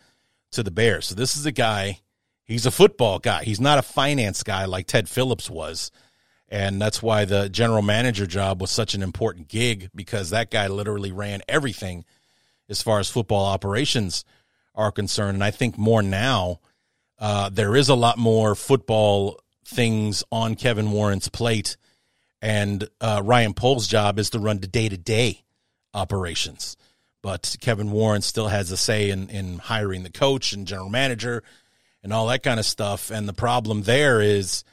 [0.51, 1.07] to the Bears.
[1.07, 1.99] So this is a guy.
[2.43, 3.43] He's a football guy.
[3.43, 5.91] He's not a finance guy like Ted Phillips was.
[6.49, 10.67] And that's why the general manager job was such an important gig because that guy
[10.67, 12.03] literally ran everything
[12.67, 14.25] as far as football operations
[14.75, 15.35] are concerned.
[15.35, 16.59] And I think more now,
[17.17, 21.77] uh, there is a lot more football things on Kevin Warren's plate.
[22.41, 25.43] And uh, Ryan Poles' job is to run the day to day
[25.93, 26.75] operations
[27.21, 31.43] but Kevin Warren still has a say in, in hiring the coach and general manager
[32.03, 33.12] and all that kind of stuff.
[33.12, 34.63] And the problem there is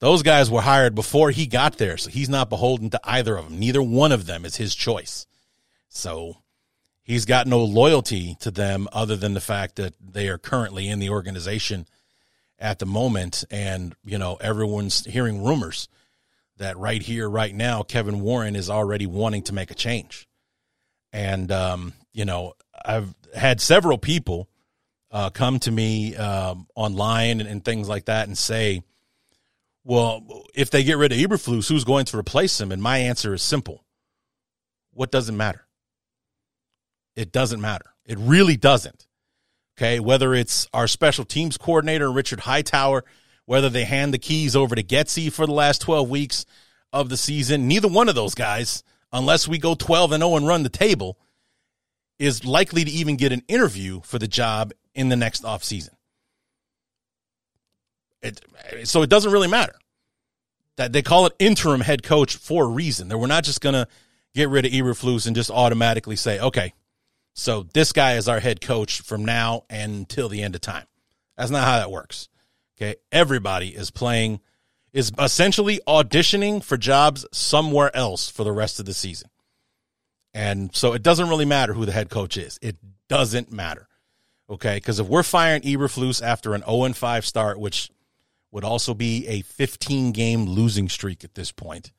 [0.00, 3.48] those guys were hired before he got there, so he's not beholden to either of
[3.48, 3.58] them.
[3.58, 5.26] Neither one of them is his choice.
[5.88, 6.38] So
[7.02, 10.98] he's got no loyalty to them other than the fact that they are currently in
[10.98, 11.86] the organization
[12.58, 13.44] at the moment.
[13.50, 15.88] And, you know, everyone's hearing rumors
[16.58, 20.26] that right here, right now, Kevin Warren is already wanting to make a change.
[21.12, 24.48] And, um, you know, I've had several people
[25.10, 28.82] uh, come to me um, online and, and, things like that and say,
[29.84, 32.72] well, if they get rid of Eberflus, who's going to replace him?
[32.72, 33.84] And my answer is simple.
[34.92, 35.66] What doesn't matter?
[37.14, 37.86] It doesn't matter.
[38.04, 39.06] It really doesn't.
[39.78, 40.00] Okay.
[40.00, 43.04] Whether it's our special teams coordinator, Richard Hightower,
[43.44, 46.46] whether they hand the keys over to Getsy for the last 12 weeks
[46.92, 50.46] of the season, neither one of those guys– unless we go 12 and 0 and
[50.46, 51.18] run the table,
[52.18, 55.90] is likely to even get an interview for the job in the next offseason.
[58.22, 58.40] It,
[58.84, 59.74] so it doesn't really matter.
[60.76, 63.08] That they call it interim head coach for a reason.
[63.08, 63.86] That we're not just gonna
[64.34, 66.72] get rid of Eberflus and just automatically say, okay,
[67.34, 70.86] so this guy is our head coach from now until the end of time.
[71.36, 72.28] That's not how that works.
[72.76, 74.40] Okay, everybody is playing
[74.96, 79.28] is essentially auditioning for jobs somewhere else for the rest of the season.
[80.32, 82.58] And so it doesn't really matter who the head coach is.
[82.62, 82.78] It
[83.10, 83.88] doesn't matter.
[84.48, 84.76] Okay.
[84.76, 87.90] Because if we're firing Eberflus after an 0 5 start, which
[88.50, 91.92] would also be a 15 game losing streak at this point,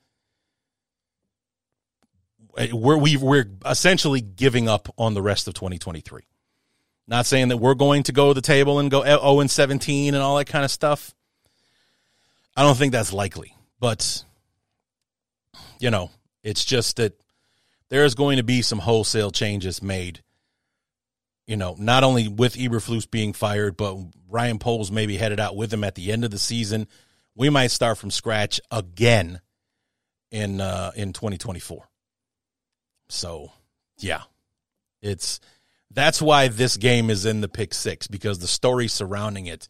[2.57, 6.23] eh, we're, we are essentially giving up on the rest of 2023.
[7.07, 10.23] Not saying that we're going to go to the table and go 0 17 and
[10.23, 11.13] all that kind of stuff.
[12.57, 14.25] I don't think that's likely, but
[15.79, 16.11] you know,
[16.43, 17.13] it's just that
[17.89, 20.21] there is going to be some wholesale changes made.
[21.45, 23.95] You know, not only with Eberflus being fired, but
[24.27, 26.87] Ryan Poles maybe headed out with him at the end of the season
[27.37, 29.39] we might start from scratch again
[30.31, 31.87] in uh, in 2024.
[33.09, 33.53] So,
[33.99, 34.23] yeah,
[35.01, 35.39] it's
[35.91, 39.69] that's why this game is in the pick six because the story surrounding it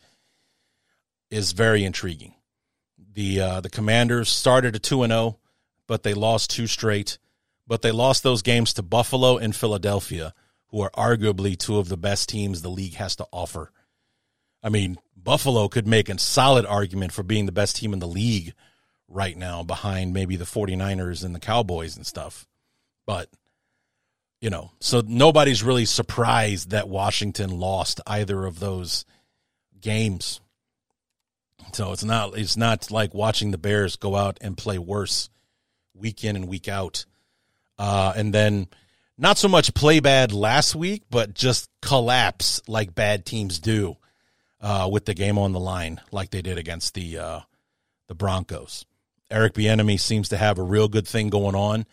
[1.30, 2.34] is very intriguing.
[3.18, 5.40] The uh, the Commanders started a two and zero, oh,
[5.88, 7.18] but they lost two straight.
[7.66, 10.36] But they lost those games to Buffalo and Philadelphia,
[10.68, 13.72] who are arguably two of the best teams the league has to offer.
[14.62, 18.08] I mean, Buffalo could make a solid argument for being the best team in the
[18.08, 18.54] league
[19.08, 22.46] right now, behind maybe the 49ers and the Cowboys and stuff.
[23.08, 23.32] But
[24.42, 29.06] you know, so nobody's really surprised that Washington lost either of those
[29.82, 30.40] games.
[31.74, 35.30] So it's not it's not like watching the Bears go out and play worse
[35.94, 37.06] week in and week out.
[37.78, 38.68] Uh, and then
[39.18, 43.98] not so much play bad last week, but just collapse like bad teams do
[44.62, 47.40] uh, with the game on the line, like they did against the uh,
[48.08, 48.86] the Broncos.
[49.30, 51.86] Eric Bieniemy seems to have a real good thing going on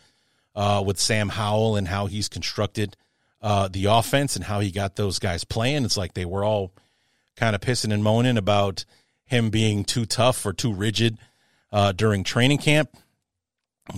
[0.54, 2.96] uh, with Sam Howell and how he's constructed
[3.42, 5.84] uh, the offense and how he got those guys playing.
[5.84, 6.72] It's like they were all
[7.36, 8.84] kind of pissing and moaning about
[9.34, 11.18] him being too tough or too rigid
[11.72, 12.96] uh, during training camp.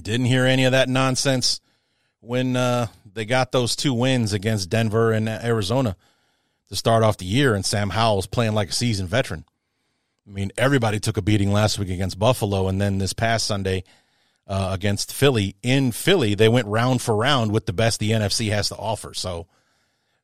[0.03, 1.61] Didn't hear any of that nonsense
[2.21, 5.97] when uh, they got those two wins against Denver and Arizona
[6.69, 9.45] to start off the year, and Sam Howell's playing like a seasoned veteran.
[10.27, 13.85] I mean, everybody took a beating last week against Buffalo, and then this past Sunday
[14.49, 18.51] uh, against Philly in Philly, they went round for round with the best the NFC
[18.51, 19.15] has to offer.
[19.15, 19.47] So,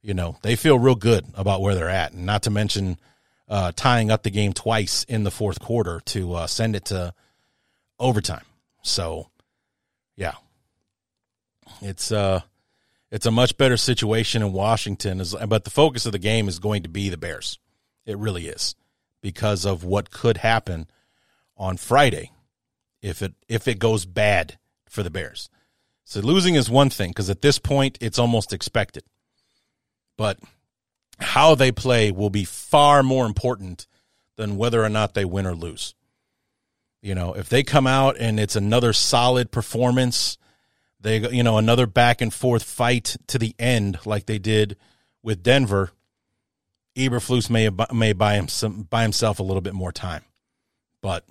[0.00, 2.98] you know, they feel real good about where they're at, and not to mention
[3.53, 7.12] uh, tying up the game twice in the fourth quarter to uh, send it to
[7.98, 8.46] overtime.
[8.82, 9.28] So,
[10.16, 10.32] yeah,
[11.82, 12.40] it's uh,
[13.11, 15.20] it's a much better situation in Washington.
[15.20, 17.59] Is But the focus of the game is going to be the Bears.
[18.07, 18.74] It really is
[19.20, 20.86] because of what could happen
[21.55, 22.30] on Friday
[23.03, 25.50] if it if it goes bad for the Bears.
[26.05, 29.05] So losing is one thing because at this point it's almost expected.
[30.16, 30.38] But
[31.22, 33.86] how they play will be far more important
[34.36, 35.94] than whether or not they win or lose.
[37.00, 40.38] You know, if they come out and it's another solid performance,
[41.00, 44.76] they you know another back and forth fight to the end like they did
[45.22, 45.90] with Denver,
[46.96, 50.24] Eberflus may may buy him some, buy himself a little bit more time,
[51.00, 51.24] but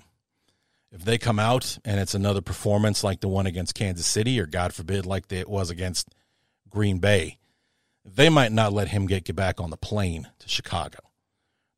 [0.92, 4.46] if they come out and it's another performance like the one against Kansas City, or
[4.46, 6.14] God forbid, like it was against
[6.70, 7.38] Green Bay,
[8.06, 11.00] they might not let him get, get back on the plane to Chicago.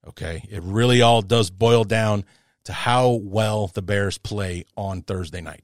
[0.08, 0.44] Okay.
[0.50, 2.26] It really all does boil down
[2.66, 5.64] to how well the Bears play on Thursday night.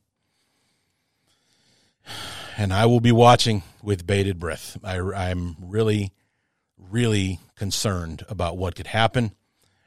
[2.58, 4.78] And I will be watching with bated breath.
[4.84, 6.12] I, I'm really,
[6.78, 9.32] really concerned about what could happen,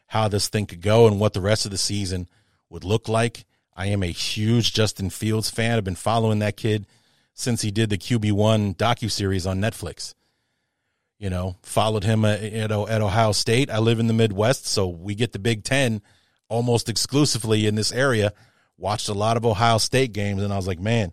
[0.06, 2.28] how this thing could go, and what the rest of the season
[2.70, 3.44] would look like.
[3.76, 5.76] I am a huge Justin Fields fan.
[5.76, 6.86] I've been following that kid
[7.34, 10.14] since he did the QB1 docu series on Netflix.
[11.22, 13.70] You know, followed him uh, at, at Ohio State.
[13.70, 16.02] I live in the Midwest, so we get the Big Ten
[16.48, 18.32] almost exclusively in this area.
[18.76, 21.12] Watched a lot of Ohio State games, and I was like, man,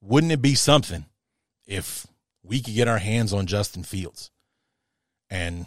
[0.00, 1.04] wouldn't it be something
[1.66, 2.06] if
[2.42, 4.30] we could get our hands on Justin Fields?
[5.28, 5.66] And,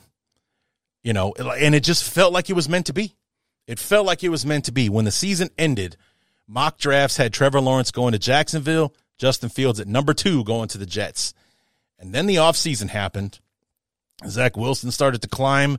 [1.04, 3.14] you know, and it just felt like it was meant to be.
[3.68, 4.90] It felt like it was meant to be.
[4.90, 5.98] When the season ended,
[6.48, 10.80] mock drafts had Trevor Lawrence going to Jacksonville, Justin Fields at number two going to
[10.80, 11.36] the Jets.
[12.00, 13.40] And then the offseason happened.
[14.28, 15.78] Zach Wilson started to climb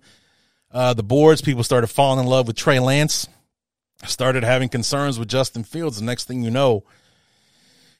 [0.70, 1.42] uh, the boards.
[1.42, 3.28] People started falling in love with Trey Lance.
[4.04, 5.98] Started having concerns with Justin Fields.
[5.98, 6.82] The next thing you know,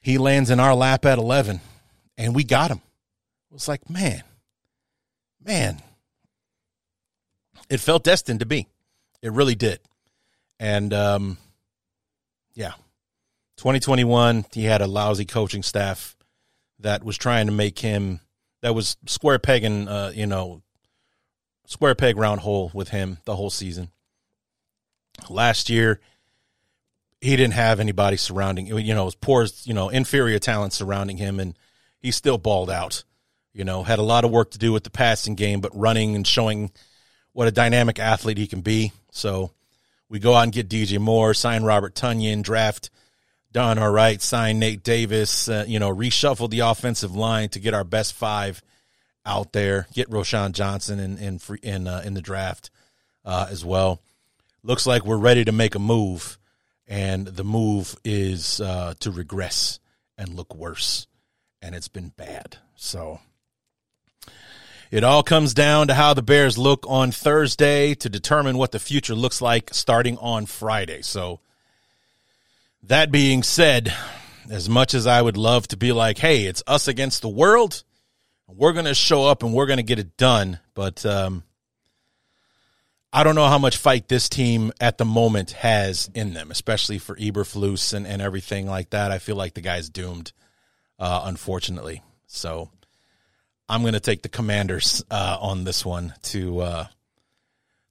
[0.01, 1.61] he lands in our lap at 11,
[2.19, 2.81] and we got him.
[3.51, 4.23] It was like, man,
[5.45, 5.81] man,
[7.71, 8.67] it felt destined to be.
[9.23, 9.79] It really did.
[10.59, 11.39] And um,
[12.55, 12.73] yeah,
[13.59, 16.17] 2021, he had a lousy coaching staff
[16.81, 18.21] that was trying to make him
[18.63, 20.63] that was square pegging, uh, you know,
[21.67, 23.91] square peg round hole with him the whole season.
[25.29, 26.01] Last year,
[27.21, 31.39] he didn't have anybody surrounding you know, was poor, you know, inferior talent surrounding him,
[31.39, 31.57] and
[32.01, 33.05] he still balled out.
[33.53, 36.17] You know, had a lot of work to do with the passing game, but running
[36.17, 36.73] and showing
[37.33, 38.93] what a dynamic athlete he can be.
[39.11, 39.53] So
[40.09, 42.91] we go out and get DJ Moore, sign Robert Tonyan, draft
[43.53, 47.75] done all right, sign Nate Davis, uh, you know, reshuffle the offensive line to get
[47.75, 48.63] our best five
[49.25, 52.71] out there, get Roschon Johnson in in in, uh, in the draft
[53.25, 54.01] uh, as well.
[54.63, 56.39] Looks like we're ready to make a move,
[56.87, 59.79] and the move is uh, to regress
[60.17, 61.07] and look worse,
[61.61, 62.59] and it's been bad.
[62.77, 63.21] So
[64.93, 68.79] It all comes down to how the Bears look on Thursday to determine what the
[68.79, 71.01] future looks like starting on Friday.
[71.01, 71.41] So,
[72.85, 73.95] that being said,
[74.51, 77.85] as much as I would love to be like, hey, it's us against the world,
[78.49, 80.59] we're going to show up and we're going to get it done.
[80.75, 81.45] But um,
[83.13, 86.99] I don't know how much fight this team at the moment has in them, especially
[86.99, 89.11] for Eberflus and, and everything like that.
[89.11, 90.33] I feel like the guy's doomed,
[90.99, 92.03] uh, unfortunately.
[92.27, 92.71] So
[93.69, 96.87] I'm going to take the Commanders uh, on this one to uh,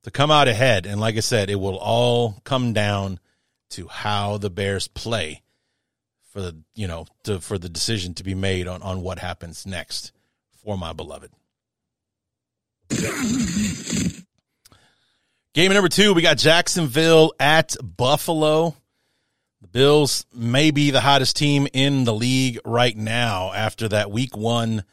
[0.04, 0.86] to come out ahead.
[0.86, 3.20] And like I said, it will all come down
[3.72, 5.42] to how the Bears play
[6.32, 9.66] for the you know to, for the decision to be made on on what happens
[9.66, 10.12] next
[10.64, 11.32] for my beloved.
[15.54, 18.76] Game number two, we got Jacksonville at Buffalo.
[19.62, 24.36] The Bills may be the hottest team in the league right now after that week
[24.36, 24.84] one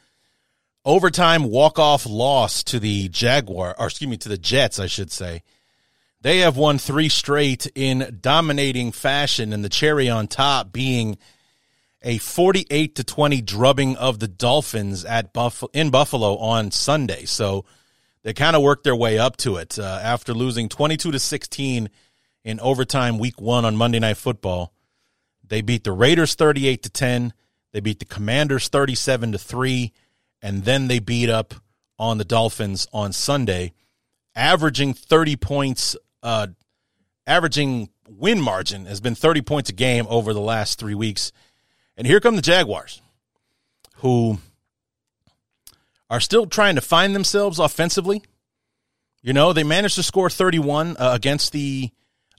[0.85, 5.43] overtime walk-off loss to the Jaguar, or excuse me, to the Jets, I should say.
[6.21, 11.17] They have won three straight in dominating fashion, and the cherry on top being
[12.01, 17.25] a 48 to 20 drubbing of the Dolphins at Buff- in Buffalo on Sunday.
[17.25, 17.65] So
[18.23, 21.89] they kind of worked their way up to it uh, after losing 22 to 16
[22.43, 24.73] in overtime week 1 on Monday Night Football.
[25.45, 27.33] They beat the Raiders 38 to 10.
[27.71, 29.93] They beat the Commanders 37 to 3
[30.41, 31.53] and then they beat up
[31.97, 33.73] on the Dolphins on Sunday,
[34.35, 35.95] averaging 30 points.
[36.21, 36.47] Uh,
[37.25, 41.31] averaging win margin has been 30 points a game over the last three weeks.
[41.95, 43.01] And here come the Jaguars,
[43.97, 44.39] who
[46.09, 48.23] are still trying to find themselves offensively.
[49.21, 51.91] You know, they managed to score 31 uh, against the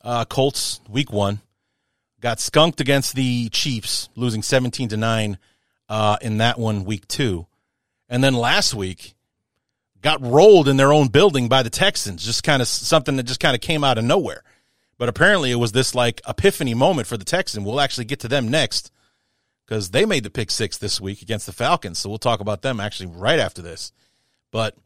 [0.03, 1.41] uh, Colts week one,
[2.21, 5.39] got skunked against the Chiefs, losing 17 to 9
[5.91, 7.47] uh, in that one week two
[8.11, 9.15] and then last week
[10.03, 12.25] got rolled in their own building by the Texans.
[12.25, 14.43] Just kind of something that just kind of came out of nowhere.
[14.99, 17.65] But apparently, it was this like epiphany moment for the Texans.
[17.65, 18.91] We'll actually get to them next
[19.65, 21.99] because they made the pick six this week against the Falcons.
[21.99, 23.93] So we'll talk about them actually right after this.
[24.51, 24.77] But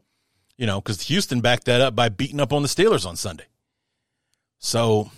[0.57, 3.45] you know, because Houston backed that up by beating up on the Steelers on Sunday.
[4.59, 5.11] So,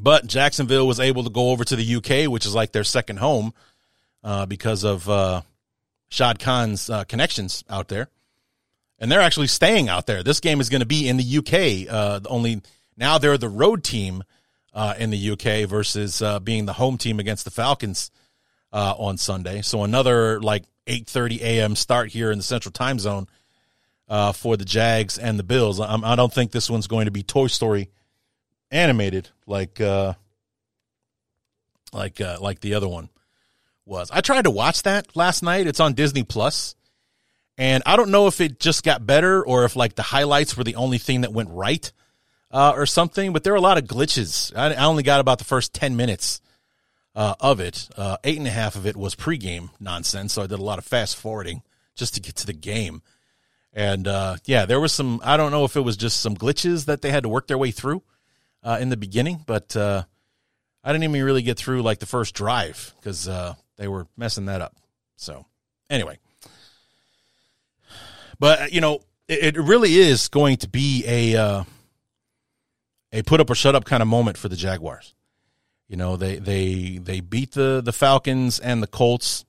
[0.00, 3.18] but Jacksonville was able to go over to the UK, which is like their second
[3.18, 3.52] home,
[4.22, 5.42] uh, because of uh,
[6.08, 8.08] Shad Khan's uh, connections out there,
[8.98, 10.22] and they're actually staying out there.
[10.22, 11.92] This game is going to be in the UK.
[11.92, 12.62] Uh, only
[12.96, 14.24] now they're the road team
[14.74, 18.10] uh, in the UK versus uh, being the home team against the Falcons
[18.72, 19.62] uh, on Sunday.
[19.62, 21.76] So another like 8:30 a.m.
[21.76, 23.26] start here in the Central Time Zone
[24.08, 25.80] uh, for the Jags and the Bills.
[25.80, 27.90] I do not think this one's going to be Toy Story
[28.70, 30.16] animated like like
[32.20, 33.08] like the other one
[33.84, 34.10] was.
[34.10, 35.66] I tried to watch that last night.
[35.66, 36.74] It's on Disney Plus,
[37.58, 40.62] and I don't know if it just got better or if like the highlights were
[40.62, 41.92] the only thing that went right
[42.52, 43.32] uh, or something.
[43.32, 44.56] But there were a lot of glitches.
[44.56, 46.40] I, I only got about the first ten minutes
[47.16, 47.88] uh, of it.
[47.96, 50.78] Uh, eight and a half of it was pregame nonsense, so I did a lot
[50.78, 51.62] of fast forwarding
[51.96, 53.02] just to get to the game.
[53.72, 55.20] And uh, yeah, there was some.
[55.24, 57.58] I don't know if it was just some glitches that they had to work their
[57.58, 58.04] way through
[58.62, 60.04] uh, in the beginning, but uh,
[60.84, 63.28] I didn't even really get through like the first drive because
[63.76, 64.76] they were messing that up.
[65.16, 65.44] So,
[65.90, 66.18] anyway.
[68.38, 71.64] But, you know, it, it really is going to be a uh,
[73.12, 75.14] a put up or shut up kind of moment for the Jaguars.
[75.88, 79.44] You know, they they they beat the the Falcons and the Colts.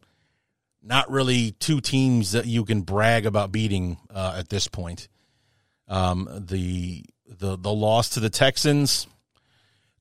[0.81, 5.09] Not really two teams that you can brag about beating uh, at this point.
[5.87, 9.07] Um, the the the loss to the Texans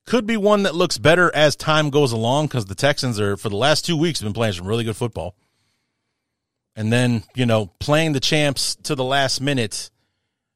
[0.05, 3.49] could be one that looks better as time goes along because the Texans are, for
[3.49, 5.35] the last two weeks, have been playing some really good football.
[6.79, 9.89] And then, you know, playing the champs to the last minute,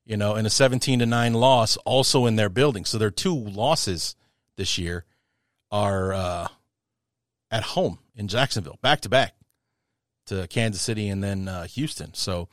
[0.05, 2.85] you know, in a 17 to 9 loss, also in their building.
[2.85, 4.15] So their two losses
[4.55, 5.03] this year
[5.69, 6.47] are uh,
[7.51, 9.35] at home in Jacksonville, back to back
[10.27, 12.13] to Kansas City and then uh, Houston.
[12.13, 12.47] So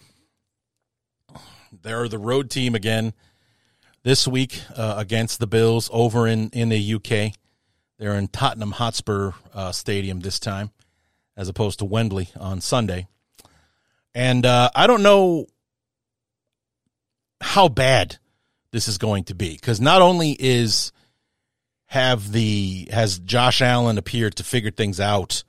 [1.71, 3.13] they're the road team again
[4.03, 7.35] this week uh, against the Bills over in, in the UK.
[8.01, 10.73] They're in Tottenham Hotspur uh, Stadium this time,
[11.37, 13.07] as opposed to Wembley on Sunday.
[14.15, 15.47] And uh, I don't know
[17.41, 18.19] how bad
[18.73, 20.93] this is going to be because not only is
[21.87, 25.43] have the has Josh Allen appeared to figure things out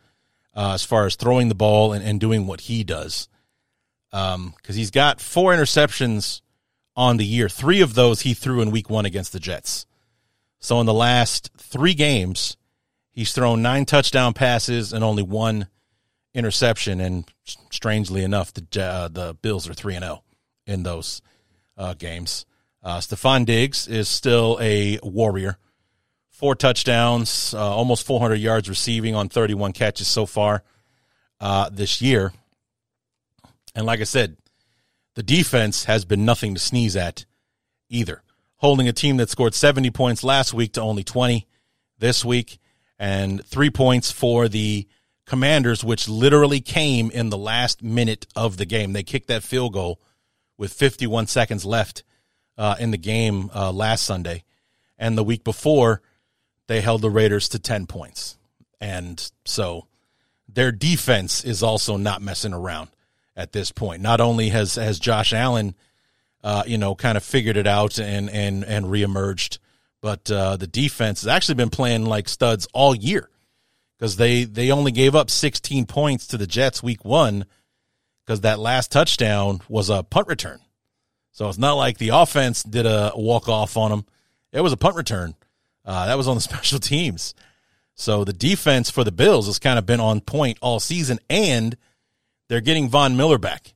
[0.56, 3.30] uh, as far as throwing the ball and, and doing what he does
[4.12, 6.42] because um, he's got four interceptions
[6.96, 7.48] on the year.
[7.48, 9.86] Three of those he threw in week one against the Jets.
[10.60, 12.58] So in the last three games,
[13.12, 15.68] he's thrown nine touchdown passes and only one
[16.34, 17.00] interception.
[17.02, 20.24] And strangely enough, the uh, the Bills are three and zero oh
[20.66, 21.22] in those
[21.78, 22.46] uh, games.
[22.84, 25.58] Uh, Stefon Diggs is still a warrior.
[26.30, 30.64] Four touchdowns, uh, almost 400 yards receiving on 31 catches so far
[31.40, 32.34] uh, this year.
[33.76, 34.38] And like I said,
[35.16, 37.26] the defense has been nothing to sneeze at
[37.90, 38.24] either.
[38.58, 41.48] Holding a team that scored 70 points last week to only 20
[42.00, 42.60] this week,
[42.98, 44.88] and three points for the
[45.32, 48.92] Commanders, which literally came in the last minute of the game.
[48.92, 50.02] They kicked that field goal
[50.58, 52.04] with 51 seconds left
[52.58, 54.44] uh, in the game uh, last Sunday.
[55.00, 56.02] And the week before,
[56.68, 58.38] they held the Raiders to 10 points.
[58.82, 59.88] And so
[60.50, 62.90] their defense is also not messing around
[63.34, 64.02] at this point.
[64.02, 65.76] Not only has, has Josh Allen,
[66.44, 69.60] uh, you know, kind of figured it out and, and, and reemerged,
[70.02, 73.30] but uh, the defense has actually been playing like studs all year
[74.02, 77.46] because they they only gave up 16 points to the Jets week one
[78.26, 80.60] because that last touchdown was a punt return.
[81.34, 84.06] So it's not like the offense did a walk off on them.
[84.52, 85.36] It was a punt return.
[85.86, 87.36] Uh, that was on the special teams.
[87.94, 91.78] So the defense for the Bills has kind of been on point all season, and
[92.50, 93.76] they're getting Von Miller back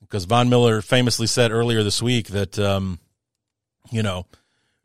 [0.00, 2.98] because Von Miller famously said earlier this week that, um,
[3.90, 4.24] you know,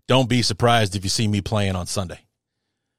[0.08, 2.20] don't be surprised if you see me playing on Sunday.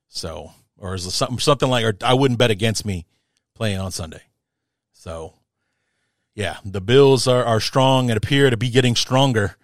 [0.08, 3.06] So or is something something like, or I wouldn't bet against me
[3.54, 4.22] playing on Sunday.
[4.92, 5.34] So,
[6.34, 9.56] yeah, the Bills are are strong and appear to be getting stronger.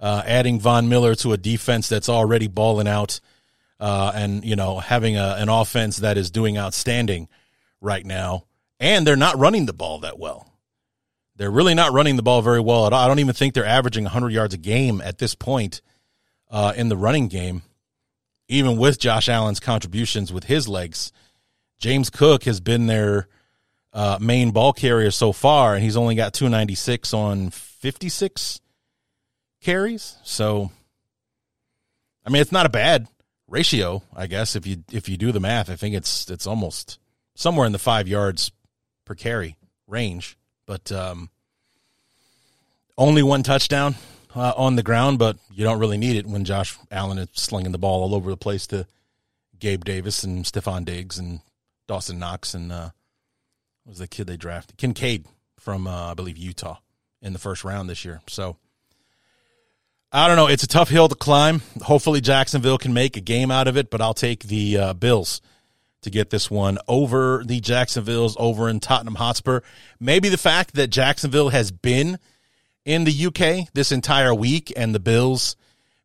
[0.00, 3.20] Uh, adding Von Miller to a defense that's already balling out,
[3.78, 7.28] uh, and you know having a, an offense that is doing outstanding
[7.80, 8.44] right now,
[8.80, 10.48] and they're not running the ball that well.
[11.36, 13.02] They're really not running the ball very well at all.
[13.02, 15.80] I don't even think they're averaging 100 yards a game at this point
[16.50, 17.62] uh, in the running game
[18.52, 21.10] even with Josh Allen's contributions with his legs,
[21.78, 23.26] James Cook has been their
[23.92, 28.60] uh, main ball carrier so far, and he's only got 296 on 56
[29.60, 30.16] carries.
[30.22, 30.70] So,
[32.26, 33.08] I mean, it's not a bad
[33.48, 34.54] ratio, I guess.
[34.54, 36.98] If you if you do the math, I think it's it's almost
[37.34, 38.52] somewhere in the five yards
[39.04, 40.36] per carry range.
[40.66, 41.30] But um,
[42.96, 43.96] only one touchdown
[44.34, 47.72] uh, on the ground, but you don't really need it when Josh Allen is slinging
[47.72, 48.86] the ball all over the place to
[49.58, 51.40] Gabe Davis and Stefon Diggs and
[51.86, 52.90] Dawson Knox and uh,
[53.84, 55.26] was the kid they drafted Kincaid
[55.58, 56.78] from uh, I believe Utah
[57.20, 58.20] in the first round this year.
[58.28, 58.56] So
[60.10, 60.48] I don't know.
[60.48, 61.62] It's a tough hill to climb.
[61.82, 65.40] Hopefully Jacksonville can make a game out of it, but I'll take the uh, Bills
[66.02, 69.60] to get this one over the Jacksonville's over in Tottenham Hotspur.
[70.00, 72.18] Maybe the fact that Jacksonville has been–
[72.84, 75.56] in the UK this entire week, and the Bills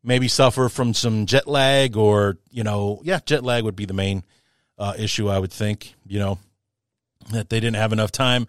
[0.02, 3.94] maybe suffer from some jet lag, or you know, yeah, jet lag would be the
[3.94, 4.24] main
[4.78, 5.94] uh, issue I would think.
[6.06, 6.38] You know,
[7.32, 8.46] that they didn't have enough time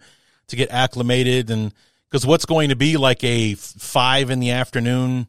[0.48, 1.72] to get acclimated, and
[2.08, 5.26] because what's going to be like a five in the afternoon,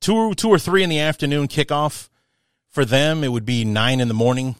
[0.00, 2.08] two two or three in the afternoon kickoff
[2.68, 4.56] for them, it would be nine in the morning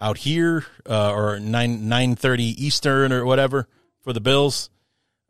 [0.00, 3.68] out here, uh, or nine nine thirty Eastern or whatever
[4.00, 4.70] for the Bills.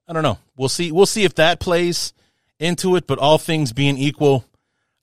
[0.09, 0.39] I don't know.
[0.57, 0.93] We'll see.
[0.93, 2.13] We'll see if that plays
[2.59, 3.07] into it.
[3.07, 4.45] But all things being equal,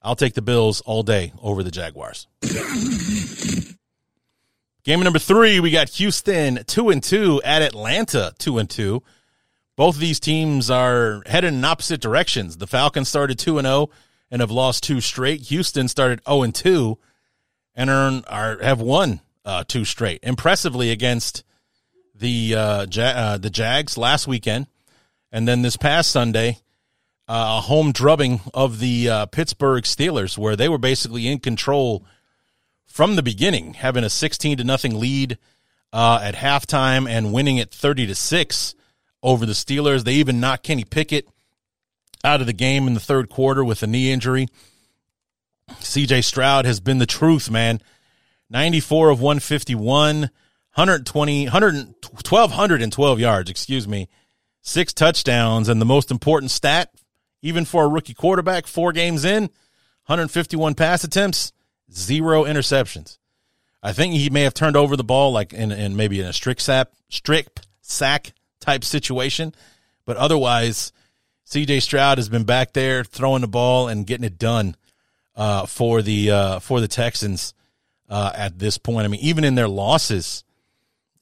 [0.02, 2.26] I'll take the Bills all day over the Jaguars.
[4.84, 9.02] Game number three, we got Houston two and two at Atlanta two and two.
[9.76, 12.58] Both of these teams are headed in opposite directions.
[12.58, 13.90] The Falcons started two and zero oh
[14.30, 15.42] and have lost two straight.
[15.42, 16.98] Houston started zero oh and two
[17.74, 20.20] and earn are have won uh, two straight.
[20.22, 21.44] Impressively against
[22.14, 24.66] the uh, ja- uh, the Jags last weekend.
[25.34, 26.58] And then this past Sunday,
[27.26, 32.06] uh, a home drubbing of the uh, Pittsburgh Steelers, where they were basically in control
[32.86, 35.36] from the beginning, having a 16 to nothing lead
[35.92, 38.74] uh, at halftime and winning it 30 to 6
[39.24, 40.04] over the Steelers.
[40.04, 41.26] They even knocked Kenny Pickett
[42.22, 44.46] out of the game in the third quarter with a knee injury.
[45.68, 47.80] CJ Stroud has been the truth, man.
[48.50, 54.08] 94 of 151, 120, 100, 1,212 yards, excuse me,
[54.64, 56.90] six touchdowns, and the most important stat,
[57.42, 59.42] even for a rookie quarterback, four games in,
[60.06, 61.52] 151 pass attempts,
[61.92, 63.18] zero interceptions.
[63.82, 66.32] I think he may have turned over the ball like in, in maybe in a
[66.32, 69.54] strict sap, strip sack type situation,
[70.06, 70.92] but otherwise,
[71.44, 71.80] C.J.
[71.80, 74.76] Stroud has been back there throwing the ball and getting it done
[75.36, 77.52] uh, for the uh, for the Texans
[78.08, 79.04] uh, at this point.
[79.04, 80.42] I mean, even in their losses,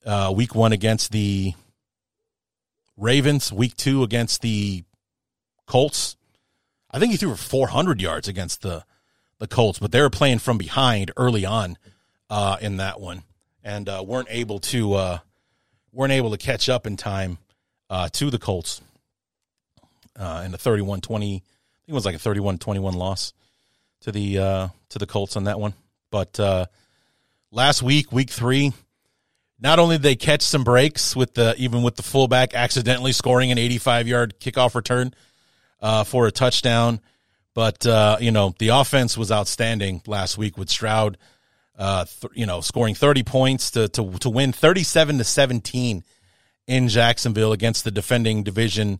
[0.06, 1.54] uh, week one against the
[3.02, 4.84] Ravens week two against the
[5.66, 6.16] Colts.
[6.90, 8.84] I think he threw for 400 yards against the
[9.38, 11.76] the Colts, but they were playing from behind early on
[12.30, 13.24] uh, in that one
[13.64, 15.18] and uh, weren't able to uh,
[15.92, 17.38] weren't able to catch up in time
[17.90, 18.80] uh, to the Colts.
[20.16, 21.02] uh, in a 31-20.
[21.14, 21.42] I think
[21.88, 23.32] it was like a 31-21 loss
[24.02, 25.74] to the uh, to the Colts on that one.
[26.10, 26.38] But
[27.50, 28.72] last week, week three,
[29.62, 33.52] not only did they catch some breaks with the even with the fullback accidentally scoring
[33.52, 35.14] an 85 yard kickoff return
[35.80, 37.00] uh, for a touchdown,
[37.54, 41.16] but uh, you know the offense was outstanding last week with Stroud,
[41.78, 46.04] uh, th- you know scoring 30 points to to to win 37 to 17
[46.66, 48.98] in Jacksonville against the defending division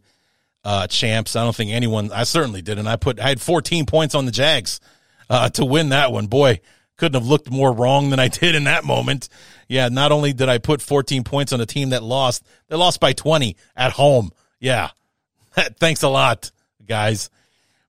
[0.64, 1.34] uh, champs.
[1.34, 2.12] I don't think anyone.
[2.12, 2.86] I certainly didn't.
[2.86, 4.80] I put I had 14 points on the Jags
[5.28, 6.26] uh, to win that one.
[6.28, 6.60] Boy,
[6.96, 9.28] couldn't have looked more wrong than I did in that moment.
[9.68, 13.00] Yeah, not only did I put 14 points on a team that lost, they lost
[13.00, 14.30] by 20 at home.
[14.60, 14.90] Yeah,
[15.54, 16.50] thanks a lot,
[16.86, 17.30] guys.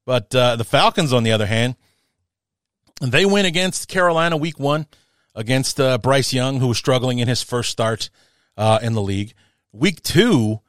[0.06, 1.76] But uh, the Falcons, on the other hand,
[3.02, 4.88] they win against Carolina week one
[5.36, 8.10] against uh, Bryce Young, who was struggling in his first start
[8.58, 9.34] uh, in the league.
[9.72, 10.62] Week two,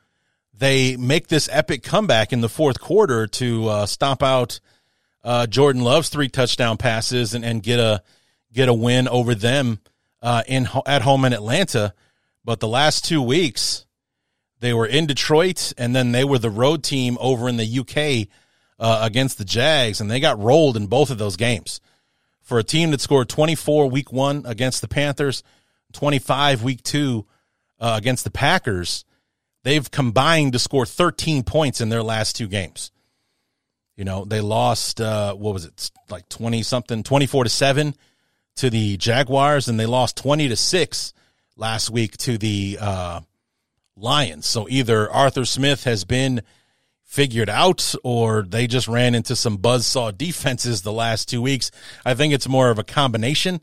[0.52, 4.60] they make this epic comeback in the fourth quarter to uh, stomp out
[5.22, 8.02] uh, Jordan Love's three touchdown passes and, and get a
[8.54, 9.80] get a win over them
[10.22, 11.92] uh, in at home in Atlanta.
[12.44, 13.84] But the last two weeks,
[14.60, 18.28] they were in Detroit, and then they were the road team over in the UK
[18.78, 21.80] uh, against the Jags, and they got rolled in both of those games.
[22.40, 25.42] For a team that scored 24 week one against the Panthers,
[25.92, 27.26] 25 week two
[27.80, 29.04] uh, against the Packers,
[29.62, 32.90] they've combined to score 13 points in their last two games.
[33.96, 37.94] You know, they lost, uh, what was it, like 20 something, 24 to 7
[38.56, 41.12] to the Jaguars, and they lost 20 to 6
[41.56, 43.20] last week to the uh,
[43.96, 44.46] Lions.
[44.46, 46.42] So either Arthur Smith has been
[47.02, 51.70] figured out or they just ran into some buzzsaw defenses the last two weeks.
[52.04, 53.60] I think it's more of a combination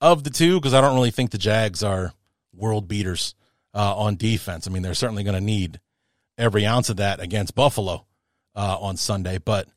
[0.00, 2.12] of the two because I don't really think the Jags are
[2.52, 3.36] world beaters
[3.72, 4.66] uh, on defense.
[4.66, 5.78] I mean, they're certainly going to need
[6.36, 8.04] every ounce of that against Buffalo
[8.56, 9.68] uh, on Sunday, but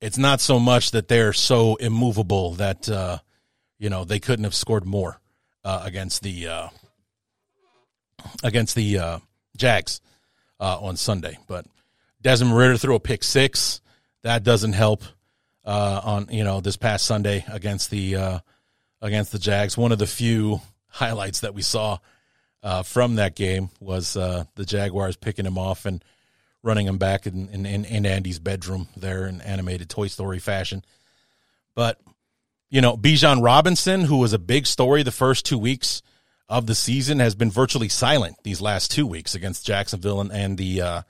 [0.00, 3.18] it's not so much that they're so immovable that uh,
[3.80, 5.18] you know they couldn't have scored more
[5.64, 6.68] uh, against the uh,
[8.44, 9.18] against the uh,
[9.56, 10.00] Jags
[10.60, 11.36] uh, on Sunday.
[11.48, 11.66] But
[12.22, 13.80] Desmond Ridder threw a pick six.
[14.22, 15.02] That doesn't help
[15.64, 18.42] on you know this past Sunday against the
[19.02, 19.76] against the Jags.
[19.76, 21.98] One of the few highlights that we saw
[22.84, 26.04] from that game was the Jaguars picking him off and
[26.62, 30.84] running him back in, in, in Andy's bedroom there in animated Toy Story fashion.
[31.74, 31.98] But,
[32.70, 36.02] you know, Bijan Robinson, who was a big story the first two weeks
[36.48, 40.56] of the season, has been virtually silent these last two weeks against Jacksonville and, and
[40.56, 41.02] the uh,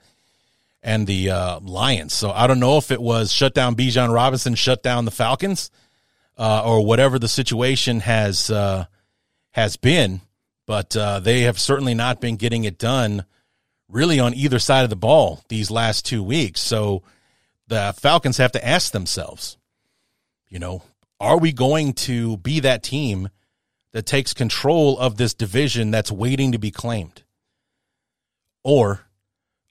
[0.83, 2.13] and the uh, Lions.
[2.13, 5.69] So I don't know if it was shut down Bijan Robinson, shut down the Falcons,
[6.37, 8.85] uh, or whatever the situation has uh,
[9.51, 10.21] has been.
[10.65, 13.25] But uh, they have certainly not been getting it done
[13.87, 16.61] really on either side of the ball these last two weeks.
[16.61, 17.03] So
[17.67, 19.57] the Falcons have to ask themselves,
[20.47, 20.81] you know,
[21.21, 23.29] are we going to be that team
[23.93, 27.23] that takes control of this division that's waiting to be claimed?
[28.63, 29.01] Or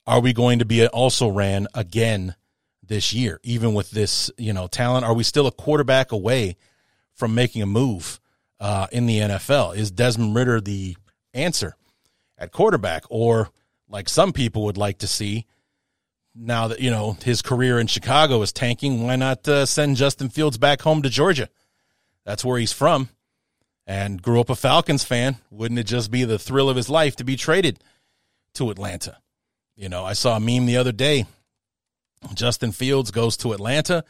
[0.07, 2.35] are we going to be also ran again
[2.81, 5.05] this year, even with this, you know, talent?
[5.05, 6.55] Are we still a quarterback away
[7.13, 8.21] from making a move
[8.61, 9.75] uh, in the NFL?
[9.75, 10.95] Is Desmond Ridder the
[11.33, 11.75] answer
[12.37, 13.03] at quarterback?
[13.09, 13.49] Or
[13.89, 15.45] like some people would like to see.
[16.33, 20.29] Now that you know his career in Chicago is tanking, why not uh, send Justin
[20.29, 21.49] Fields back home to Georgia?
[22.25, 23.09] That's where he's from,
[23.85, 25.37] and grew up a Falcons fan.
[25.49, 27.83] Wouldn't it just be the thrill of his life to be traded
[28.53, 29.17] to Atlanta?
[29.75, 31.25] You know, I saw a meme the other day.
[32.33, 34.05] Justin Fields goes to Atlanta,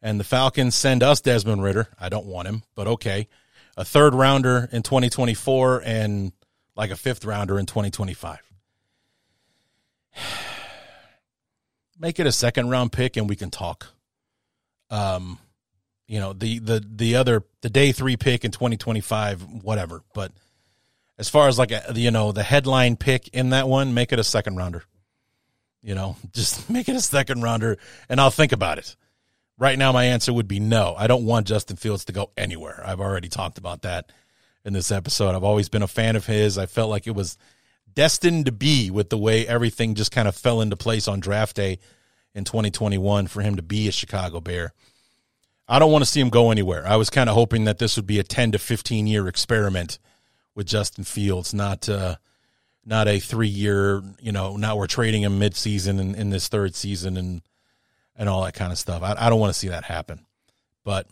[0.00, 1.88] and the Falcons send us Desmond Ridder.
[2.00, 3.28] I don't want him, but okay.
[3.76, 6.32] A third rounder in 2024 and
[6.76, 8.38] like a fifth rounder in 2025.
[11.98, 13.88] Make it a second round pick and we can talk.
[14.90, 15.38] Um,
[16.06, 20.02] you know, the, the, the other, the day three pick in 2025, whatever.
[20.14, 20.32] But
[21.18, 24.18] as far as like, a, you know, the headline pick in that one, make it
[24.18, 24.84] a second rounder.
[25.82, 27.78] You know, just make it a second rounder
[28.08, 28.96] and I'll think about it.
[29.58, 30.94] Right now, my answer would be no.
[30.96, 32.80] I don't want Justin Fields to go anywhere.
[32.86, 34.12] I've already talked about that
[34.64, 35.34] in this episode.
[35.34, 36.58] I've always been a fan of his.
[36.58, 37.36] I felt like it was
[37.98, 41.56] destined to be with the way everything just kind of fell into place on draft
[41.56, 41.80] day
[42.32, 44.72] in 2021 for him to be a Chicago Bear.
[45.66, 46.86] I don't want to see him go anywhere.
[46.86, 49.98] I was kind of hoping that this would be a 10 to 15 year experiment
[50.54, 52.14] with Justin Fields, not uh,
[52.86, 56.76] not a three year, you know, now we're trading him mid season in, this third
[56.76, 57.42] season and
[58.14, 59.02] and all that kind of stuff.
[59.02, 60.24] I, I don't want to see that happen.
[60.84, 61.08] But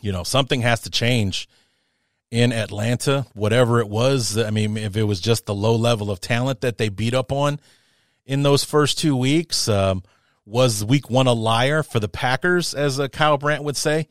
[0.00, 1.48] you know, something has to change
[2.30, 4.38] in Atlanta, whatever it was.
[4.38, 7.32] I mean, if it was just the low level of talent that they beat up
[7.32, 7.60] on
[8.24, 9.68] in those first two weeks.
[9.68, 10.02] Um,
[10.50, 14.08] was week one a liar for the Packers, as uh, Kyle Brandt would say?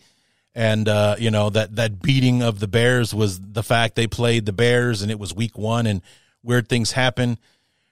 [0.55, 4.45] And, uh, you know, that, that beating of the Bears was the fact they played
[4.45, 6.01] the Bears and it was week one and
[6.41, 7.37] weird things happen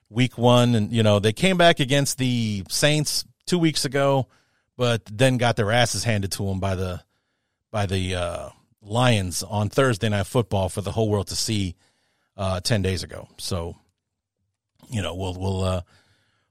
[0.10, 0.76] week one.
[0.76, 4.28] And, you know, they came back against the Saints two weeks ago,
[4.76, 7.02] but then got their asses handed to them by the,
[7.72, 8.50] by the, uh,
[8.82, 11.76] Lions on Thursday night football for the whole world to see,
[12.36, 13.28] uh, 10 days ago.
[13.38, 13.76] So,
[14.90, 15.82] you know, we'll, we'll, uh,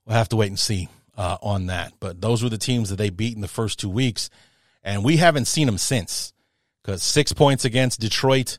[0.04, 1.92] we'll have to wait and see uh, on that.
[2.00, 4.30] But those were the teams that they beat in the first two weeks,
[4.82, 6.32] and we haven't seen them since.
[6.82, 8.58] Because six points against Detroit,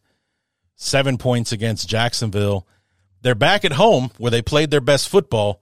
[0.75, 2.67] seven points against Jacksonville.
[3.21, 5.61] They're back at home where they played their best football,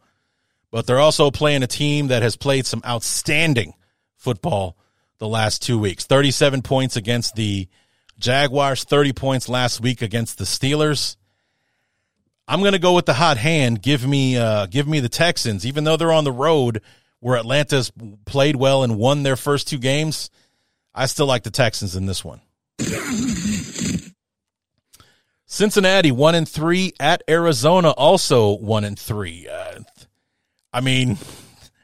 [0.71, 3.75] but they're also playing a team that has played some outstanding
[4.15, 4.77] football
[5.19, 6.05] the last two weeks.
[6.05, 7.67] 37 points against the
[8.18, 11.18] Jaguars, 30 points last week against the Steelers.
[12.47, 13.82] I'm going to go with the hot hand.
[13.82, 16.82] Give me, uh, give me the Texans, even though they're on the road
[17.20, 17.91] where Atlanta's
[18.26, 20.30] played well and won their first two games.
[20.93, 22.41] I still like the Texans in this one.
[25.47, 29.47] Cincinnati one and three at Arizona, also one and three.
[29.47, 29.80] Uh,
[30.74, 31.18] I mean,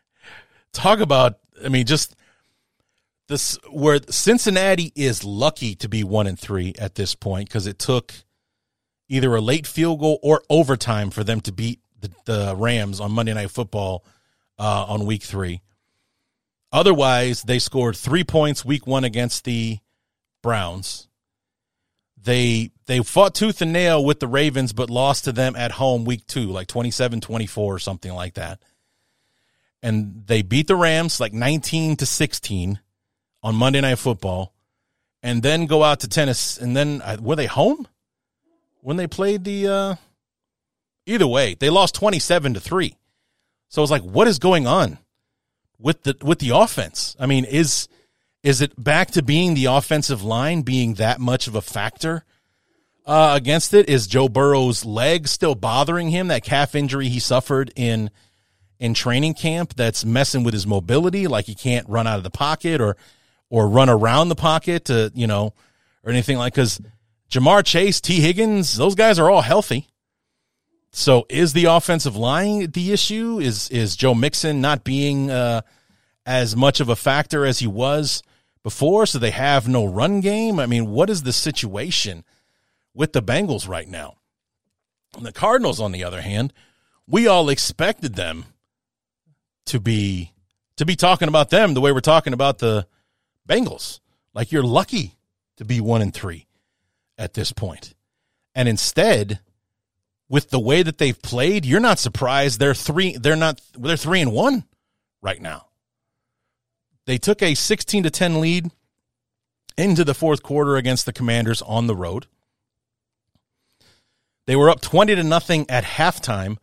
[0.74, 1.40] talk about.
[1.64, 2.16] I mean, just
[3.32, 7.80] this where Cincinnati is lucky to be one and three at this point because it
[7.80, 8.14] took
[9.08, 13.12] either a late field goal or overtime for them to beat the, the Rams on
[13.12, 14.06] Monday Night Football
[14.60, 15.62] uh, on week three.
[16.72, 19.80] Otherwise, they scored three points week one against the
[20.44, 21.08] Browns.
[22.22, 26.04] They they fought tooth and nail with the Ravens, but lost to them at home
[26.04, 28.62] week two, like 27 24 or something like that.
[29.82, 32.80] And they beat the Rams like 19 to 16
[33.44, 34.54] on Monday Night Football,
[35.24, 36.64] and then go out to Tennessee.
[36.64, 37.88] And then uh, were they home?
[38.82, 39.96] when they played the uh
[41.06, 42.96] either way, they lost 27 to 3.
[43.70, 44.98] So it's like what is going on
[45.80, 47.16] with the with the offense?
[47.20, 47.88] I mean, is
[48.44, 52.26] is it back to being the offensive line being that much of a factor
[53.06, 53.88] uh, against it?
[53.88, 56.28] Is Joe Burrow's leg still bothering him?
[56.28, 58.10] That calf injury he suffered in
[58.80, 62.32] in training camp that's messing with his mobility, like he can't run out of the
[62.32, 62.98] pocket or
[63.52, 65.54] or run around the pocket to you know
[66.04, 66.82] or anything like because
[67.30, 69.88] Ja'Marr Chase, Tee Higgins, those guys are all healthy.
[70.92, 73.40] So is the offensive line the issue?
[73.40, 75.62] Is is Joe Mixon not being uh,
[76.26, 78.24] as much of a factor as he was
[78.64, 79.06] before?
[79.06, 80.60] So they have no run game.
[80.60, 82.26] I mean, what is the situation
[82.94, 84.16] with the Bengals right now?
[85.16, 86.54] And the Cardinals, on the other hand,
[87.08, 88.46] we all expected them
[89.68, 90.34] to be
[90.76, 92.88] to be talking about them the way we're talking about the
[93.48, 94.00] Bengals.
[94.34, 95.16] Like you're lucky
[95.58, 96.48] to be one and three
[97.18, 97.94] at this point.
[98.56, 99.40] And instead,
[100.30, 104.22] with the way that they've played, you're not surprised they're three they're not they're 3
[104.22, 104.64] and 1
[105.22, 105.68] right now.
[107.06, 108.72] They took a 16 to 10 lead
[109.78, 112.28] into the fourth quarter against the Commanders on the road.
[114.48, 116.58] They were up 20 to nothing at halftime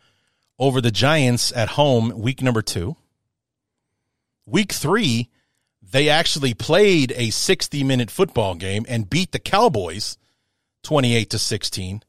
[0.58, 2.96] over the Giants at home week number 2.
[4.46, 5.28] Week 3,
[5.90, 10.18] they actually played a 60 minute football game and beat the Cowboys
[10.82, 12.02] 28 to 16.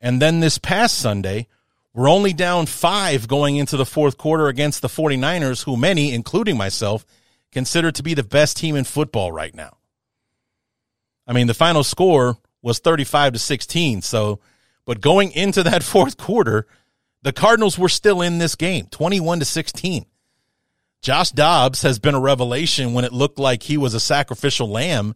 [0.00, 1.46] And then this past Sunday,
[1.92, 6.56] we're only down five going into the fourth quarter against the 49ers, who many, including
[6.56, 7.04] myself,
[7.52, 9.76] consider to be the best team in football right now.
[11.26, 14.02] I mean, the final score was 35 to 16.
[14.02, 14.40] So,
[14.84, 16.66] but going into that fourth quarter,
[17.22, 20.06] the Cardinals were still in this game, 21 to 16.
[21.02, 25.14] Josh Dobbs has been a revelation when it looked like he was a sacrificial lamb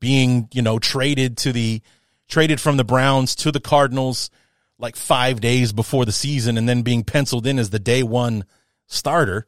[0.00, 1.82] being, you know, traded to the
[2.28, 4.30] traded from the Browns to the Cardinals
[4.78, 8.44] like five days before the season and then being penciled in as the day one
[8.86, 9.46] starter.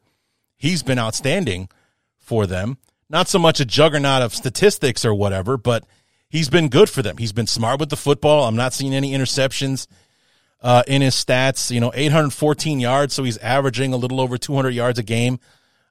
[0.56, 1.68] He's been outstanding
[2.16, 2.78] for them.
[3.08, 5.84] Not so much a juggernaut of statistics or whatever, but
[6.28, 7.16] he's been good for them.
[7.16, 8.44] He's been smart with the football.
[8.44, 9.86] I'm not seeing any interceptions
[10.60, 11.70] uh, in his stats.
[11.70, 15.38] You know, 814 yards, so he's averaging a little over 200 yards a game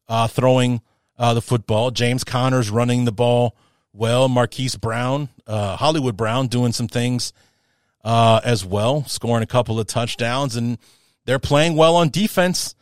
[0.08, 0.82] uh, throwing
[1.18, 1.92] uh, the football.
[1.92, 3.56] James Conner's running the ball
[3.94, 4.28] well.
[4.28, 7.34] Marquise Brown, uh, Hollywood Brown, doing some things
[8.04, 10.78] uh, as well, scoring a couple of touchdowns, and
[11.26, 12.76] they're playing well on defense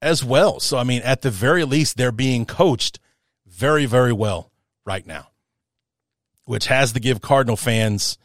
[0.00, 0.60] as well.
[0.60, 3.00] So, I mean, at the very least, they're being coached
[3.46, 4.50] very, very well
[4.86, 5.28] right now,
[6.44, 8.16] which has to give Cardinal fans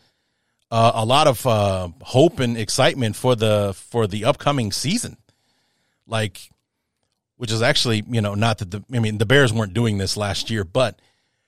[0.72, 5.18] uh, a lot of uh, hope and excitement for the for the upcoming season.
[6.08, 6.50] Like,
[7.38, 10.18] which is actually, you know, not that the I mean the Bears weren't doing this
[10.18, 11.00] last year, but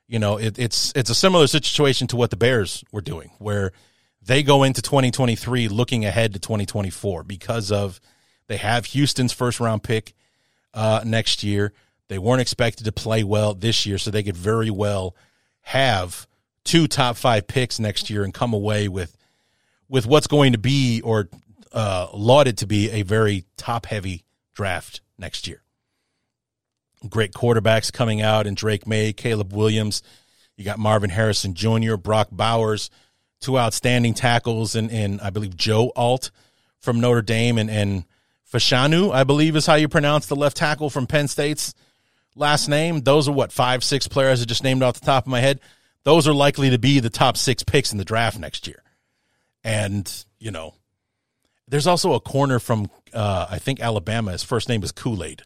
[0.08, 3.72] you know, it, it's it's a similar situation to what the Bears were doing, where
[4.22, 8.00] they go into 2023 looking ahead to 2024 because of
[8.48, 10.14] They have Houston's first round pick
[10.74, 11.74] uh, next year.
[12.08, 15.16] They weren't expected to play well this year, so they could very well
[15.62, 16.28] have
[16.64, 19.18] two top five picks next year and come away with
[19.90, 21.30] with what's going to be or
[21.74, 24.24] uh, lauded to be a very top heavy
[24.54, 25.62] draft next year.
[27.08, 30.02] Great quarterbacks coming out and Drake Maye, Caleb Williams.
[30.56, 32.90] You got Marvin Harrison Jr., Brock Bowers,
[33.40, 36.32] two outstanding tackles, and, and I believe Joe Alt
[36.80, 38.06] from Notre Dame and, and
[38.52, 41.76] Fashanu, I believe is how you pronounce the left tackle from Penn State's
[42.36, 43.02] last name.
[43.02, 45.60] Those are what, five, six players I just named off the top of my head.
[46.04, 48.82] Those are likely to be the top six picks in the draft next year.
[49.64, 50.76] And, you know,
[51.68, 54.32] there's also a corner from, uh, I think, Alabama.
[54.32, 55.42] His first name is Kool Aid.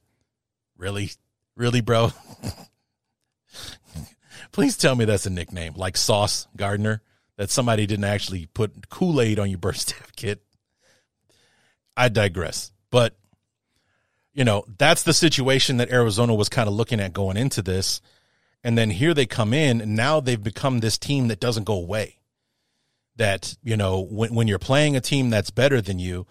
[0.78, 1.12] Really?
[1.62, 2.12] Really, bro?
[4.52, 7.04] Please tell me that's a nickname, like Sauce Gardner,
[7.38, 10.42] that somebody didn't actually put Kool Aid on your birth certificate.
[11.96, 12.72] I digress.
[12.90, 13.16] But,
[14.34, 18.02] you know, that's the situation that Arizona was kind of looking at going into this.
[18.64, 21.76] And then here they come in, and now they've become this team that doesn't go
[21.76, 22.18] away.
[23.18, 26.26] That, you know, when, when you're playing a team that's better than you,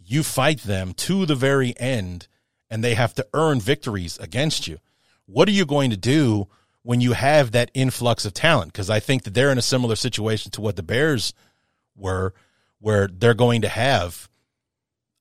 [0.00, 2.26] you fight them to the very end,
[2.74, 4.80] and they have to earn victories against you.
[5.26, 6.48] What are you going to do
[6.82, 8.72] when you have that influx of talent?
[8.72, 11.34] Because I think that they're in a similar situation to what the Bears
[11.94, 12.34] were,
[12.80, 14.28] where they're going to have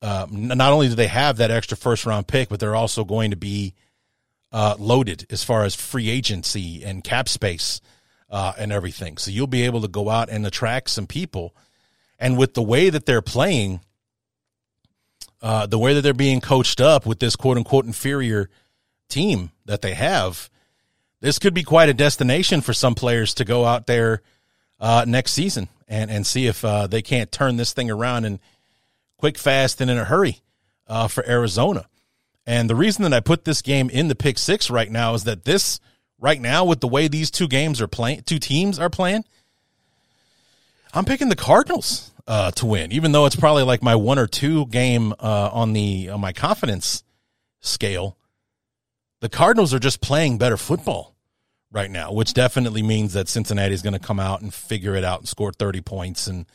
[0.01, 3.29] uh, not only do they have that extra first round pick, but they're also going
[3.29, 3.75] to be
[4.51, 7.81] uh, loaded as far as free agency and cap space
[8.31, 9.17] uh, and everything.
[9.17, 11.55] So you'll be able to go out and attract some people.
[12.17, 13.81] And with the way that they're playing,
[15.43, 18.49] uh, the way that they're being coached up with this quote unquote inferior
[19.09, 20.49] team that they have,
[21.19, 24.21] this could be quite a destination for some players to go out there
[24.79, 28.39] uh, next season and, and see if uh, they can't turn this thing around and
[29.17, 30.39] quick, fast, and in a hurry
[30.87, 31.87] uh, for Arizona.
[32.45, 35.25] And the reason that I put this game in the pick six right now is
[35.25, 35.79] that this
[36.19, 39.25] right now, with the way these two games are playing, two teams are playing,
[40.93, 44.27] I'm picking the Cardinals uh, to win, even though it's probably like my one or
[44.27, 47.03] two game uh, on the on my confidence
[47.61, 48.17] scale.
[49.19, 51.15] The Cardinals are just playing better football
[51.71, 55.03] right now, which definitely means that Cincinnati is going to come out and figure it
[55.03, 56.45] out and score 30 points and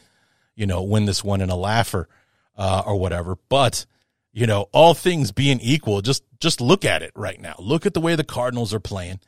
[0.55, 2.09] you know win this one in a laugher
[2.57, 3.37] uh, or whatever.
[3.49, 3.87] But
[4.33, 7.57] you know, all things being equal, just just look at it right now.
[7.59, 9.19] Look at the way the Cardinals are playing.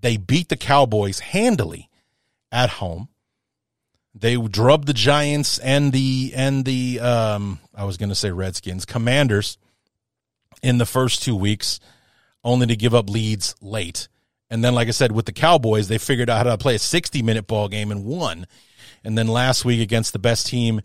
[0.00, 1.88] They beat the Cowboys handily
[2.50, 3.08] at home.
[4.18, 8.86] They drubbed the Giants and the and the um, I was going to say Redskins,
[8.86, 9.58] Commanders
[10.62, 11.80] in the first two weeks,
[12.42, 14.08] only to give up leads late.
[14.48, 16.78] And then, like I said, with the Cowboys, they figured out how to play a
[16.78, 18.46] 60 minute ball game and won.
[19.04, 20.80] And then last week against the best team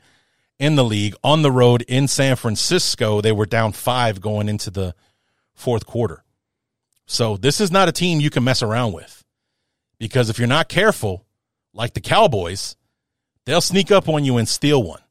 [0.60, 3.22] in the league on the road in San Francisco.
[3.22, 4.94] They were down five going into the
[5.54, 6.24] fourth quarter.
[7.06, 9.24] So this is not a team you can mess around with
[10.00, 11.26] because if you're not careful,
[11.74, 12.76] like the Cowboys,
[13.46, 15.02] they'll sneak up on you and steal one.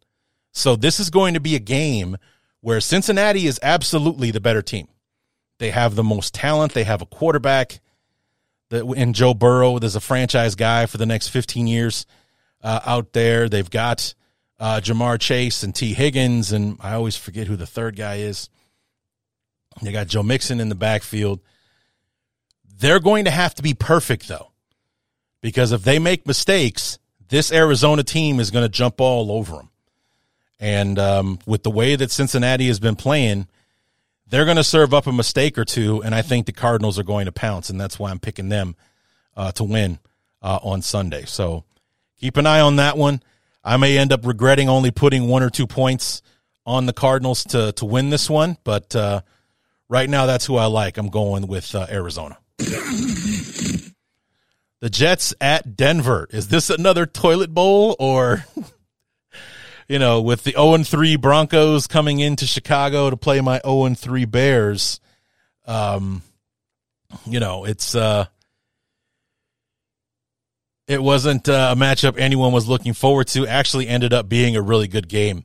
[0.53, 2.17] So this is going to be a game
[2.61, 4.89] where Cincinnati is absolutely the better team.
[5.59, 6.73] They have the most talent.
[6.73, 7.81] They have a quarterback
[8.71, 9.79] that in Joe Burrow.
[9.79, 12.07] There's a franchise guy for the next 15 years
[12.63, 13.49] uh, out there.
[13.49, 14.15] They've got
[14.59, 18.49] uh, Ja'Marr Chase and Tee Higgins, and I always forget who the third guy is.
[19.83, 21.41] They got Joe Mixon in the backfield.
[22.79, 24.51] They're going to have to be perfect, though,
[25.41, 26.99] because if they make mistakes,
[27.31, 29.71] this Arizona team is going to jump all over them.
[30.59, 33.49] And um, with the way that Cincinnati has been playing,
[34.29, 37.03] they're going to serve up a mistake or two, and I think the Cardinals are
[37.03, 38.77] going to pounce, and that's why I'm picking them
[39.37, 39.99] uh, to win
[40.43, 41.25] uh, on Sunday.
[41.25, 41.65] So
[42.19, 43.23] keep an eye on that one.
[43.65, 46.23] I may end up regretting only putting one or two points
[46.67, 49.23] on the Cardinals to to win this one, but uh,
[49.89, 50.99] right now that's who I like.
[50.99, 52.39] I'm going with uh, Arizona.
[54.81, 56.27] The Jets at Denver.
[56.31, 58.45] Is this another toilet bowl or
[59.89, 64.25] you know, with the 0 3 Broncos coming into Chicago to play my 0 3
[64.25, 65.01] Bears?
[65.67, 66.23] Um
[67.27, 68.27] you know, it's uh
[70.91, 73.47] it wasn't uh, a matchup anyone was looking forward to.
[73.47, 75.45] Actually, ended up being a really good game.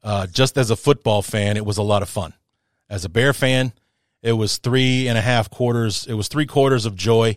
[0.00, 2.32] Uh, just as a football fan, it was a lot of fun.
[2.88, 3.72] As a Bear fan,
[4.22, 6.06] it was three and a half quarters.
[6.06, 7.36] It was three quarters of joy,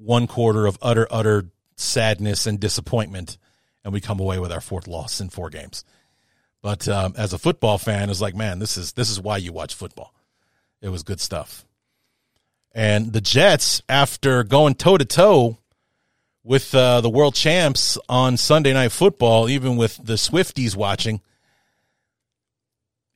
[0.00, 1.46] one quarter of utter, utter
[1.76, 3.38] sadness and disappointment,
[3.84, 5.84] and we come away with our fourth loss in four games.
[6.62, 9.52] But um, as a football fan, it's like, man, this is this is why you
[9.52, 10.14] watch football.
[10.82, 11.64] It was good stuff.
[12.72, 15.58] And the Jets, after going toe to toe
[16.42, 21.20] with uh, the world champs on Sunday Night Football, even with the Swifties watching,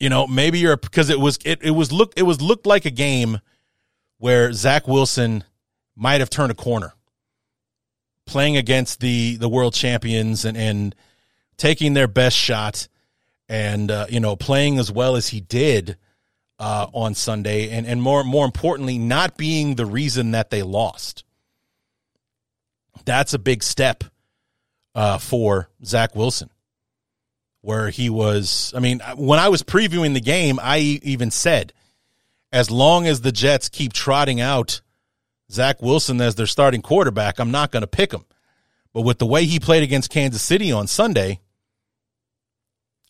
[0.01, 2.85] you know, maybe you're because it was it, it was look it was looked like
[2.85, 3.41] a game
[4.19, 5.45] where Zach Wilson
[5.97, 6.93] might have turned a corner
[8.27, 10.95] playing against the the world champions and and
[11.57, 12.89] taking their best shot
[13.49, 15.97] and uh, you know playing as well as he did
[16.59, 21.25] uh, on Sunday and and more more importantly not being the reason that they lost.
[23.05, 24.05] That's a big step
[24.95, 26.51] uh, for Zach Wilson
[27.61, 28.73] where he was.
[28.77, 31.73] I mean, when I was previewing the game, I even said,
[32.53, 34.83] as long as the Jets keep trotting out
[35.51, 38.25] Zach Wilson as their starting quarterback, I'm not going to pick him.
[38.93, 41.41] But with the way he played against Kansas City on Sunday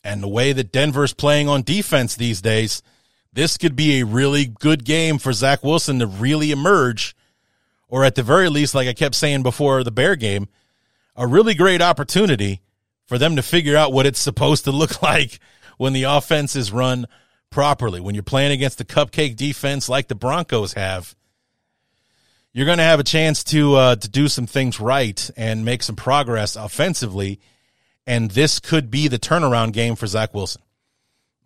[0.03, 2.81] and the way that Denver's playing on defense these days,
[3.31, 7.15] this could be a really good game for Zach Wilson to really emerge,
[7.87, 10.47] or at the very least, like I kept saying before the Bear game,
[11.15, 12.61] a really great opportunity
[13.05, 15.39] for them to figure out what it's supposed to look like
[15.77, 17.05] when the offense is run
[17.49, 17.99] properly.
[17.99, 21.15] When you're playing against the cupcake defense like the Broncos have,
[22.55, 25.83] you're going to have a chance to uh, to do some things right and make
[25.83, 27.41] some progress offensively.
[28.07, 30.61] And this could be the turnaround game for Zach Wilson.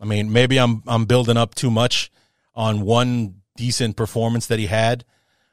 [0.00, 2.12] I mean, maybe I'm I'm building up too much
[2.54, 5.04] on one decent performance that he had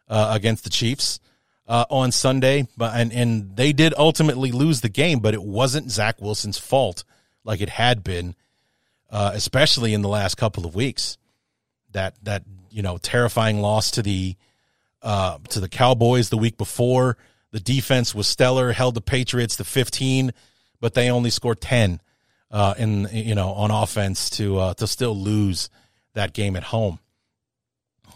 [0.07, 1.19] uh, against the Chiefs
[1.67, 5.89] uh, on Sunday, but and and they did ultimately lose the game, but it wasn't
[5.89, 7.03] Zach Wilson's fault
[7.43, 8.35] like it had been,
[9.09, 11.17] uh, especially in the last couple of weeks.
[11.93, 14.35] That that you know terrifying loss to the
[15.07, 17.17] uh, to the Cowboys the week before.
[17.51, 20.33] The defense was stellar, held the Patriots to 15,
[20.81, 22.01] but they only scored 10
[22.51, 25.69] uh, in you know on offense to uh, to still lose
[26.13, 26.99] that game at home.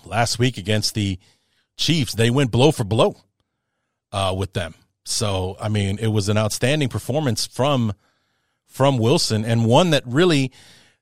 [0.05, 1.17] Last week against the
[1.77, 3.15] Chiefs, they went blow for blow
[4.11, 4.75] uh, with them.
[5.05, 7.93] So I mean, it was an outstanding performance from
[8.67, 10.51] from Wilson and one that really,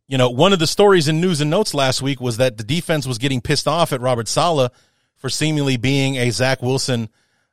[0.08, 2.64] you know, one of the stories in news and notes last week was that the
[2.64, 4.72] defense was getting pissed off at Robert Saleh
[5.20, 7.10] for seemingly being a Zach Wilson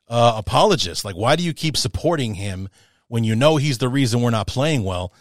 [0.07, 1.05] uh, apologist.
[1.05, 2.69] Like, why do you keep supporting him
[3.07, 5.13] when you know he's the reason we're not playing well?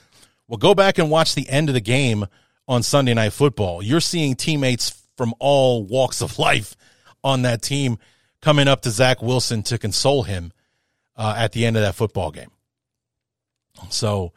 [0.48, 2.26] Well, go back and watch the end of the game
[2.68, 3.82] on Sunday Night Football.
[3.82, 6.76] You're seeing teammates from all walks of life
[7.22, 7.98] on that team
[8.40, 10.52] coming up to Zach Wilson to console him
[11.16, 12.50] uh, at the end of that football game.
[13.90, 14.32] So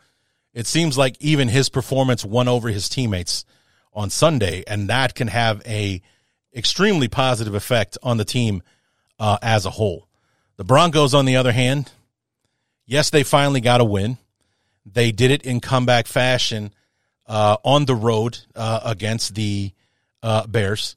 [0.53, 3.45] it seems like even his performance won over his teammates
[3.93, 6.01] on Sunday, and that can have a
[6.55, 8.63] extremely positive effect on the team
[9.19, 10.07] uh, as a whole.
[10.57, 11.91] The Broncos, on the other hand,
[12.85, 14.17] yes, they finally got a win.
[14.85, 16.73] They did it in comeback fashion
[17.27, 19.71] uh, on the road uh, against the
[20.23, 20.95] uh, Bears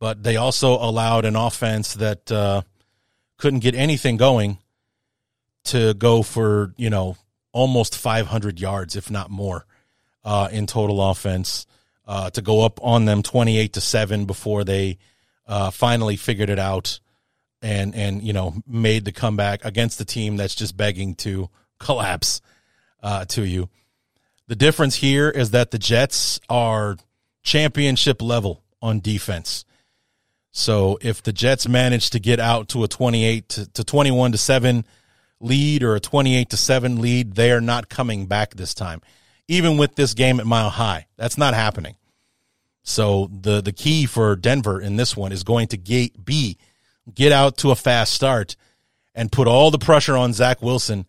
[0.00, 2.62] but they also allowed an offense that uh,
[3.36, 4.58] couldn't get anything going
[5.62, 7.16] to go for you know
[7.52, 9.66] almost 500 yards, if not more,
[10.24, 11.66] uh, in total offense.
[12.10, 14.98] Uh, to go up on them 28 to seven before they
[15.46, 16.98] uh, finally figured it out
[17.62, 21.48] and and you know made the comeback against the team that's just begging to
[21.78, 22.40] collapse
[23.00, 23.68] uh, to you.
[24.48, 26.96] The difference here is that the Jets are
[27.44, 29.64] championship level on defense.
[30.50, 34.38] So if the Jets manage to get out to a 28 to, to 21 to
[34.38, 34.84] 7
[35.38, 39.00] lead or a 28 to 7 lead, they are not coming back this time.
[39.46, 41.94] Even with this game at Mile High, that's not happening.
[42.82, 46.58] So the the key for Denver in this one is going to get, be
[47.14, 48.56] get out to a fast start
[49.14, 51.06] and put all the pressure on Zach Wilson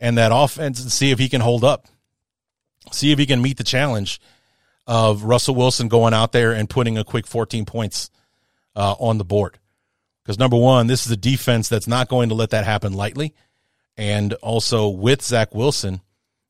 [0.00, 1.86] and that offense and see if he can hold up.
[2.92, 4.20] See if he can meet the challenge
[4.86, 8.10] of Russell Wilson going out there and putting a quick 14 points
[8.76, 9.58] uh, on the board.
[10.22, 13.34] Because number one, this is a defense that's not going to let that happen lightly.
[13.96, 16.00] And also with Zach Wilson,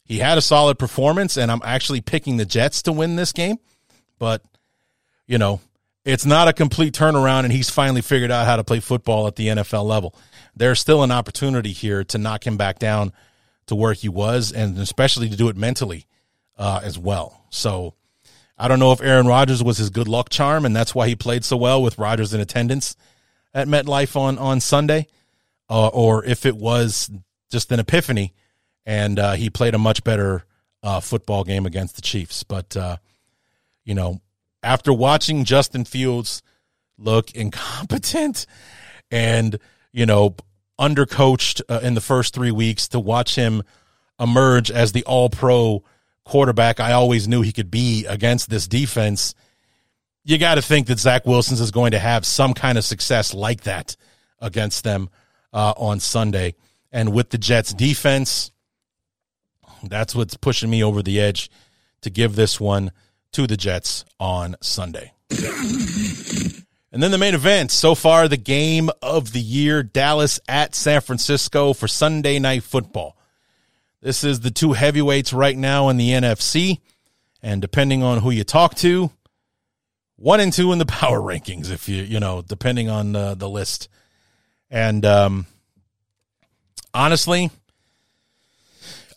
[0.04, 3.58] he had a solid performance, and I'm actually picking the Jets to win this game.
[4.18, 4.42] But,
[5.26, 5.60] you know,
[6.04, 9.36] it's not a complete turnaround, and he's finally figured out how to play football at
[9.36, 10.14] the NFL level.
[10.54, 13.12] There's still an opportunity here to knock him back down
[13.66, 16.06] to where he was, and especially to do it mentally
[16.56, 17.44] uh, as well.
[17.50, 17.94] So,
[18.58, 21.16] I don't know if Aaron Rodgers was his good luck charm, and that's why he
[21.16, 22.96] played so well with Rodgers in attendance
[23.52, 25.08] at MetLife on on Sunday,
[25.68, 27.10] uh, or if it was
[27.50, 28.32] just an epiphany,
[28.86, 30.44] and uh, he played a much better
[30.82, 32.44] uh, football game against the Chiefs.
[32.44, 32.96] But uh,
[33.84, 34.20] you know,
[34.62, 36.42] after watching Justin Fields
[36.98, 38.46] look incompetent
[39.10, 39.58] and
[39.92, 40.36] you know
[40.78, 43.62] undercoached uh, in the first three weeks, to watch him
[44.20, 45.82] emerge as the All Pro
[46.24, 49.34] quarterback I always knew he could be against this defense,
[50.24, 53.32] you got to think that Zach Wilson's is going to have some kind of success
[53.32, 53.96] like that
[54.40, 55.08] against them
[55.52, 56.56] uh, on Sunday.
[56.90, 58.50] And with the Jets defense,
[59.84, 61.48] that's what's pushing me over the edge
[62.00, 62.90] to give this one
[63.36, 65.12] to the Jets on Sunday.
[66.90, 71.02] And then the main event so far, the game of the year Dallas at San
[71.02, 73.14] Francisco for Sunday night football.
[74.00, 76.80] This is the two heavyweights right now in the NFC.
[77.42, 79.10] And depending on who you talk to,
[80.16, 83.50] one and two in the power rankings, if you, you know, depending on the, the
[83.50, 83.90] list.
[84.70, 85.44] And um,
[86.94, 87.50] honestly,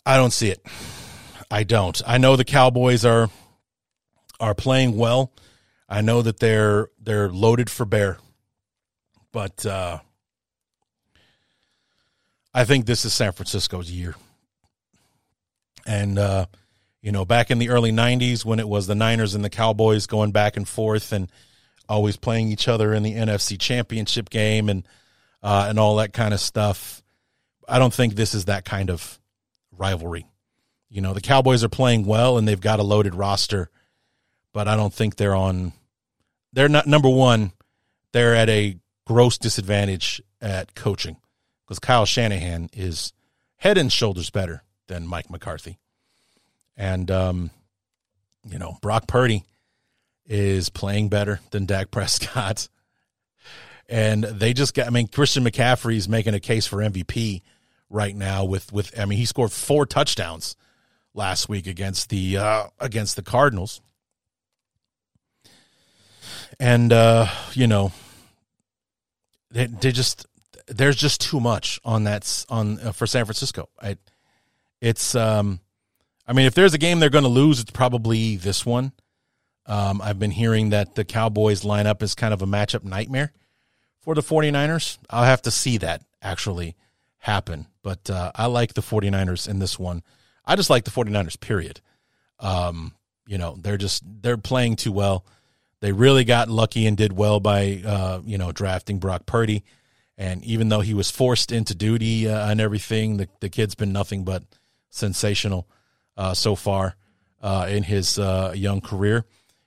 [0.04, 0.60] I don't see it.
[1.50, 2.02] I don't.
[2.06, 3.30] I know the Cowboys are
[4.40, 5.32] are playing well.
[5.88, 8.18] I know that they're they're loaded for bear,
[9.32, 9.98] but uh,
[12.52, 14.14] I think this is San Francisco's year.
[15.86, 16.46] And uh,
[17.02, 20.06] you know, back in the early '90s, when it was the Niners and the Cowboys
[20.06, 21.30] going back and forth and
[21.88, 24.86] always playing each other in the NFC Championship game and
[25.42, 27.02] uh, and all that kind of stuff,
[27.68, 29.18] I don't think this is that kind of
[29.72, 30.26] rivalry.
[30.88, 33.70] You know, the Cowboys are playing well and they've got a loaded roster,
[34.52, 35.72] but I don't think they're on
[36.52, 37.52] they're not number one.
[38.12, 41.16] They're at a gross disadvantage at coaching
[41.64, 43.12] because Kyle Shanahan is
[43.56, 45.78] head and shoulders better than Mike McCarthy,
[46.76, 47.50] and um,
[48.48, 49.44] you know Brock Purdy
[50.26, 52.68] is playing better than Dak Prescott,
[53.88, 54.86] and they just got.
[54.86, 57.42] I mean, Christian McCaffrey is making a case for MVP
[57.88, 58.98] right now with with.
[58.98, 60.56] I mean, he scored four touchdowns
[61.14, 63.80] last week against the uh, against the Cardinals
[66.58, 67.92] and uh, you know,
[69.50, 70.26] they, they just
[70.66, 73.68] there's just too much on that on uh, for San Francisco.
[73.80, 73.96] I,
[74.80, 75.60] it's um,
[76.26, 78.92] I mean, if there's a game they're going to lose, it's probably this one.
[79.66, 83.32] Um, I've been hearing that the Cowboys lineup is kind of a matchup nightmare
[84.00, 84.98] for the 49ers.
[85.10, 86.76] I'll have to see that actually
[87.18, 87.66] happen.
[87.82, 90.02] But uh, I like the 49ers in this one.
[90.44, 91.80] I just like the 49ers, period.
[92.40, 92.94] Um,
[93.26, 95.24] you know, they're just, they're playing too well.
[95.80, 99.64] They really got lucky and did well by uh, you know drafting Brock Purdy,
[100.18, 103.92] and even though he was forced into duty uh, and everything, the the kid's been
[103.92, 104.42] nothing but
[104.90, 105.66] sensational
[106.16, 106.96] uh, so far
[107.42, 109.24] uh, in his uh, young career.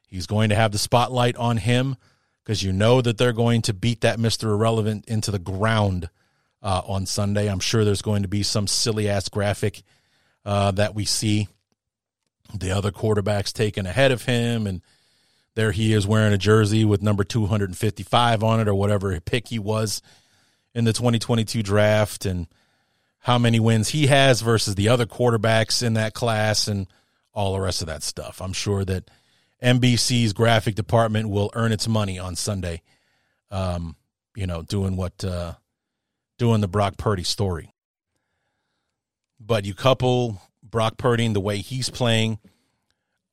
[0.08, 1.98] He's going to have the spotlight on him
[2.44, 6.10] because you know that they're going to beat that Mister Irrelevant into the ground
[6.62, 7.50] uh, on Sunday.
[7.50, 9.82] I'm sure there's going to be some silly ass graphic
[10.44, 11.48] that we see
[12.54, 14.84] the other quarterbacks taken ahead of him and
[15.56, 19.60] there he is wearing a jersey with number 255 on it or whatever pick he
[19.60, 20.02] was
[20.74, 22.48] in the 2022 draft and
[23.20, 26.88] how many wins he has versus the other quarterbacks in that class and
[27.34, 28.42] all the rest of that stuff.
[28.42, 29.10] I'm sure that
[29.62, 32.82] NBC's graphic department will earn its money on Sunday.
[33.50, 33.96] Um,
[34.36, 35.54] you know, doing what uh,
[36.40, 37.72] doing the Brock Purdy story.
[39.40, 42.40] But you couple Brock Purdy and the way he's playing–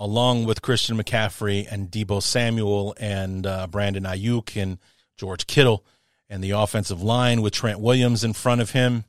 [0.01, 4.79] along with Christian McCaffrey and Deebo Samuel and uh, Brandon Aiyuk and
[5.19, 5.85] George Kittle
[6.31, 9.05] and the offensive line with Trent Williams in front of him.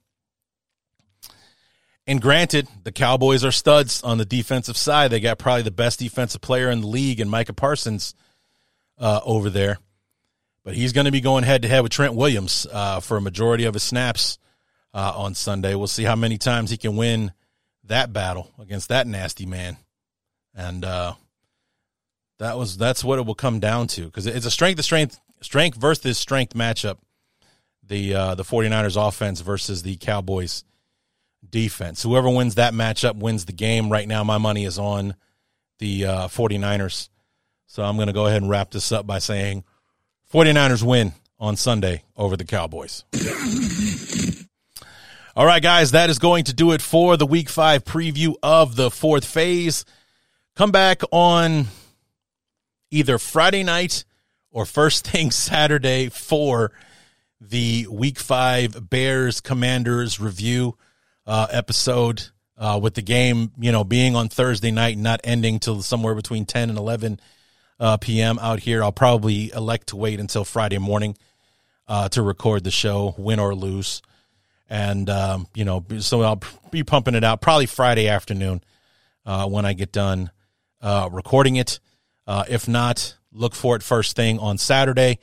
[2.05, 5.11] And granted, the Cowboys are studs on the defensive side.
[5.11, 8.13] They got probably the best defensive player in the league, and Micah Parsons
[8.97, 9.77] uh, over there.
[10.65, 13.22] But he's going to be going head to head with Trent Williams uh, for a
[13.22, 14.39] majority of his snaps
[14.93, 15.73] uh, on Sunday.
[15.76, 17.31] We'll see how many times he can win
[17.85, 19.77] that battle against that nasty man
[20.56, 21.14] and uh,
[22.40, 25.19] that was that's what it will come down to because it's a strength to strength
[25.41, 26.98] strength versus strength matchup.
[27.84, 30.64] The uh, the 49ers offense versus the Cowboys
[31.48, 32.03] defense.
[32.03, 33.91] Whoever wins that matchup wins the game.
[33.91, 35.15] Right now, my money is on
[35.80, 37.10] the uh, 49ers.
[37.68, 39.64] So I'm going to go ahead and wrap this up by saying
[40.32, 43.03] 49ers win on Sunday over the Cowboys.
[45.36, 48.76] All right, guys, that is going to do it for the week five preview of
[48.76, 49.86] the fourth phase.
[50.61, 51.65] Come back on
[52.91, 54.05] either Friday night
[54.51, 56.71] or first thing Saturday for
[57.39, 60.77] the Week Five Bears Commanders review
[61.25, 62.25] uh, episode.
[62.55, 66.13] Uh, with the game, you know, being on Thursday night, and not ending till somewhere
[66.13, 67.19] between 10 and 11
[67.79, 68.38] uh, p.m.
[68.38, 71.17] out here, I'll probably elect to wait until Friday morning
[71.88, 74.03] uh, to record the show, win or lose.
[74.69, 78.63] And, um, you know, so I'll be pumping it out probably Friday afternoon
[79.25, 80.29] uh, when I get done
[80.82, 81.80] uh, recording it.
[82.28, 85.20] Uh, if not, look for it first thing on Saturday.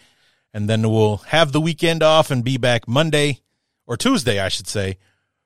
[0.55, 3.41] And then we'll have the weekend off and be back Monday
[3.87, 4.99] or Tuesday, I should say,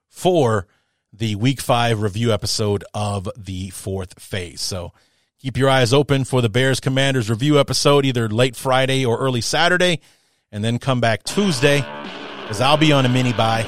[0.08, 0.66] for
[1.12, 4.60] the week five review episode of the fourth phase.
[4.60, 4.92] So
[5.38, 9.40] keep your eyes open for the Bears Commanders review episode, either late Friday or early
[9.40, 10.00] Saturday,
[10.50, 11.84] and then come back Tuesday
[12.40, 13.66] because I'll be on a mini buy.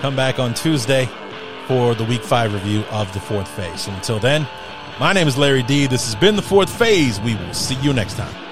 [0.00, 1.08] Come back on Tuesday
[1.68, 3.86] for the week five review of the fourth phase.
[3.86, 4.48] And until then,
[5.00, 5.86] My name is Larry D.
[5.86, 7.18] This has been the fourth phase.
[7.20, 8.51] We will see you next time.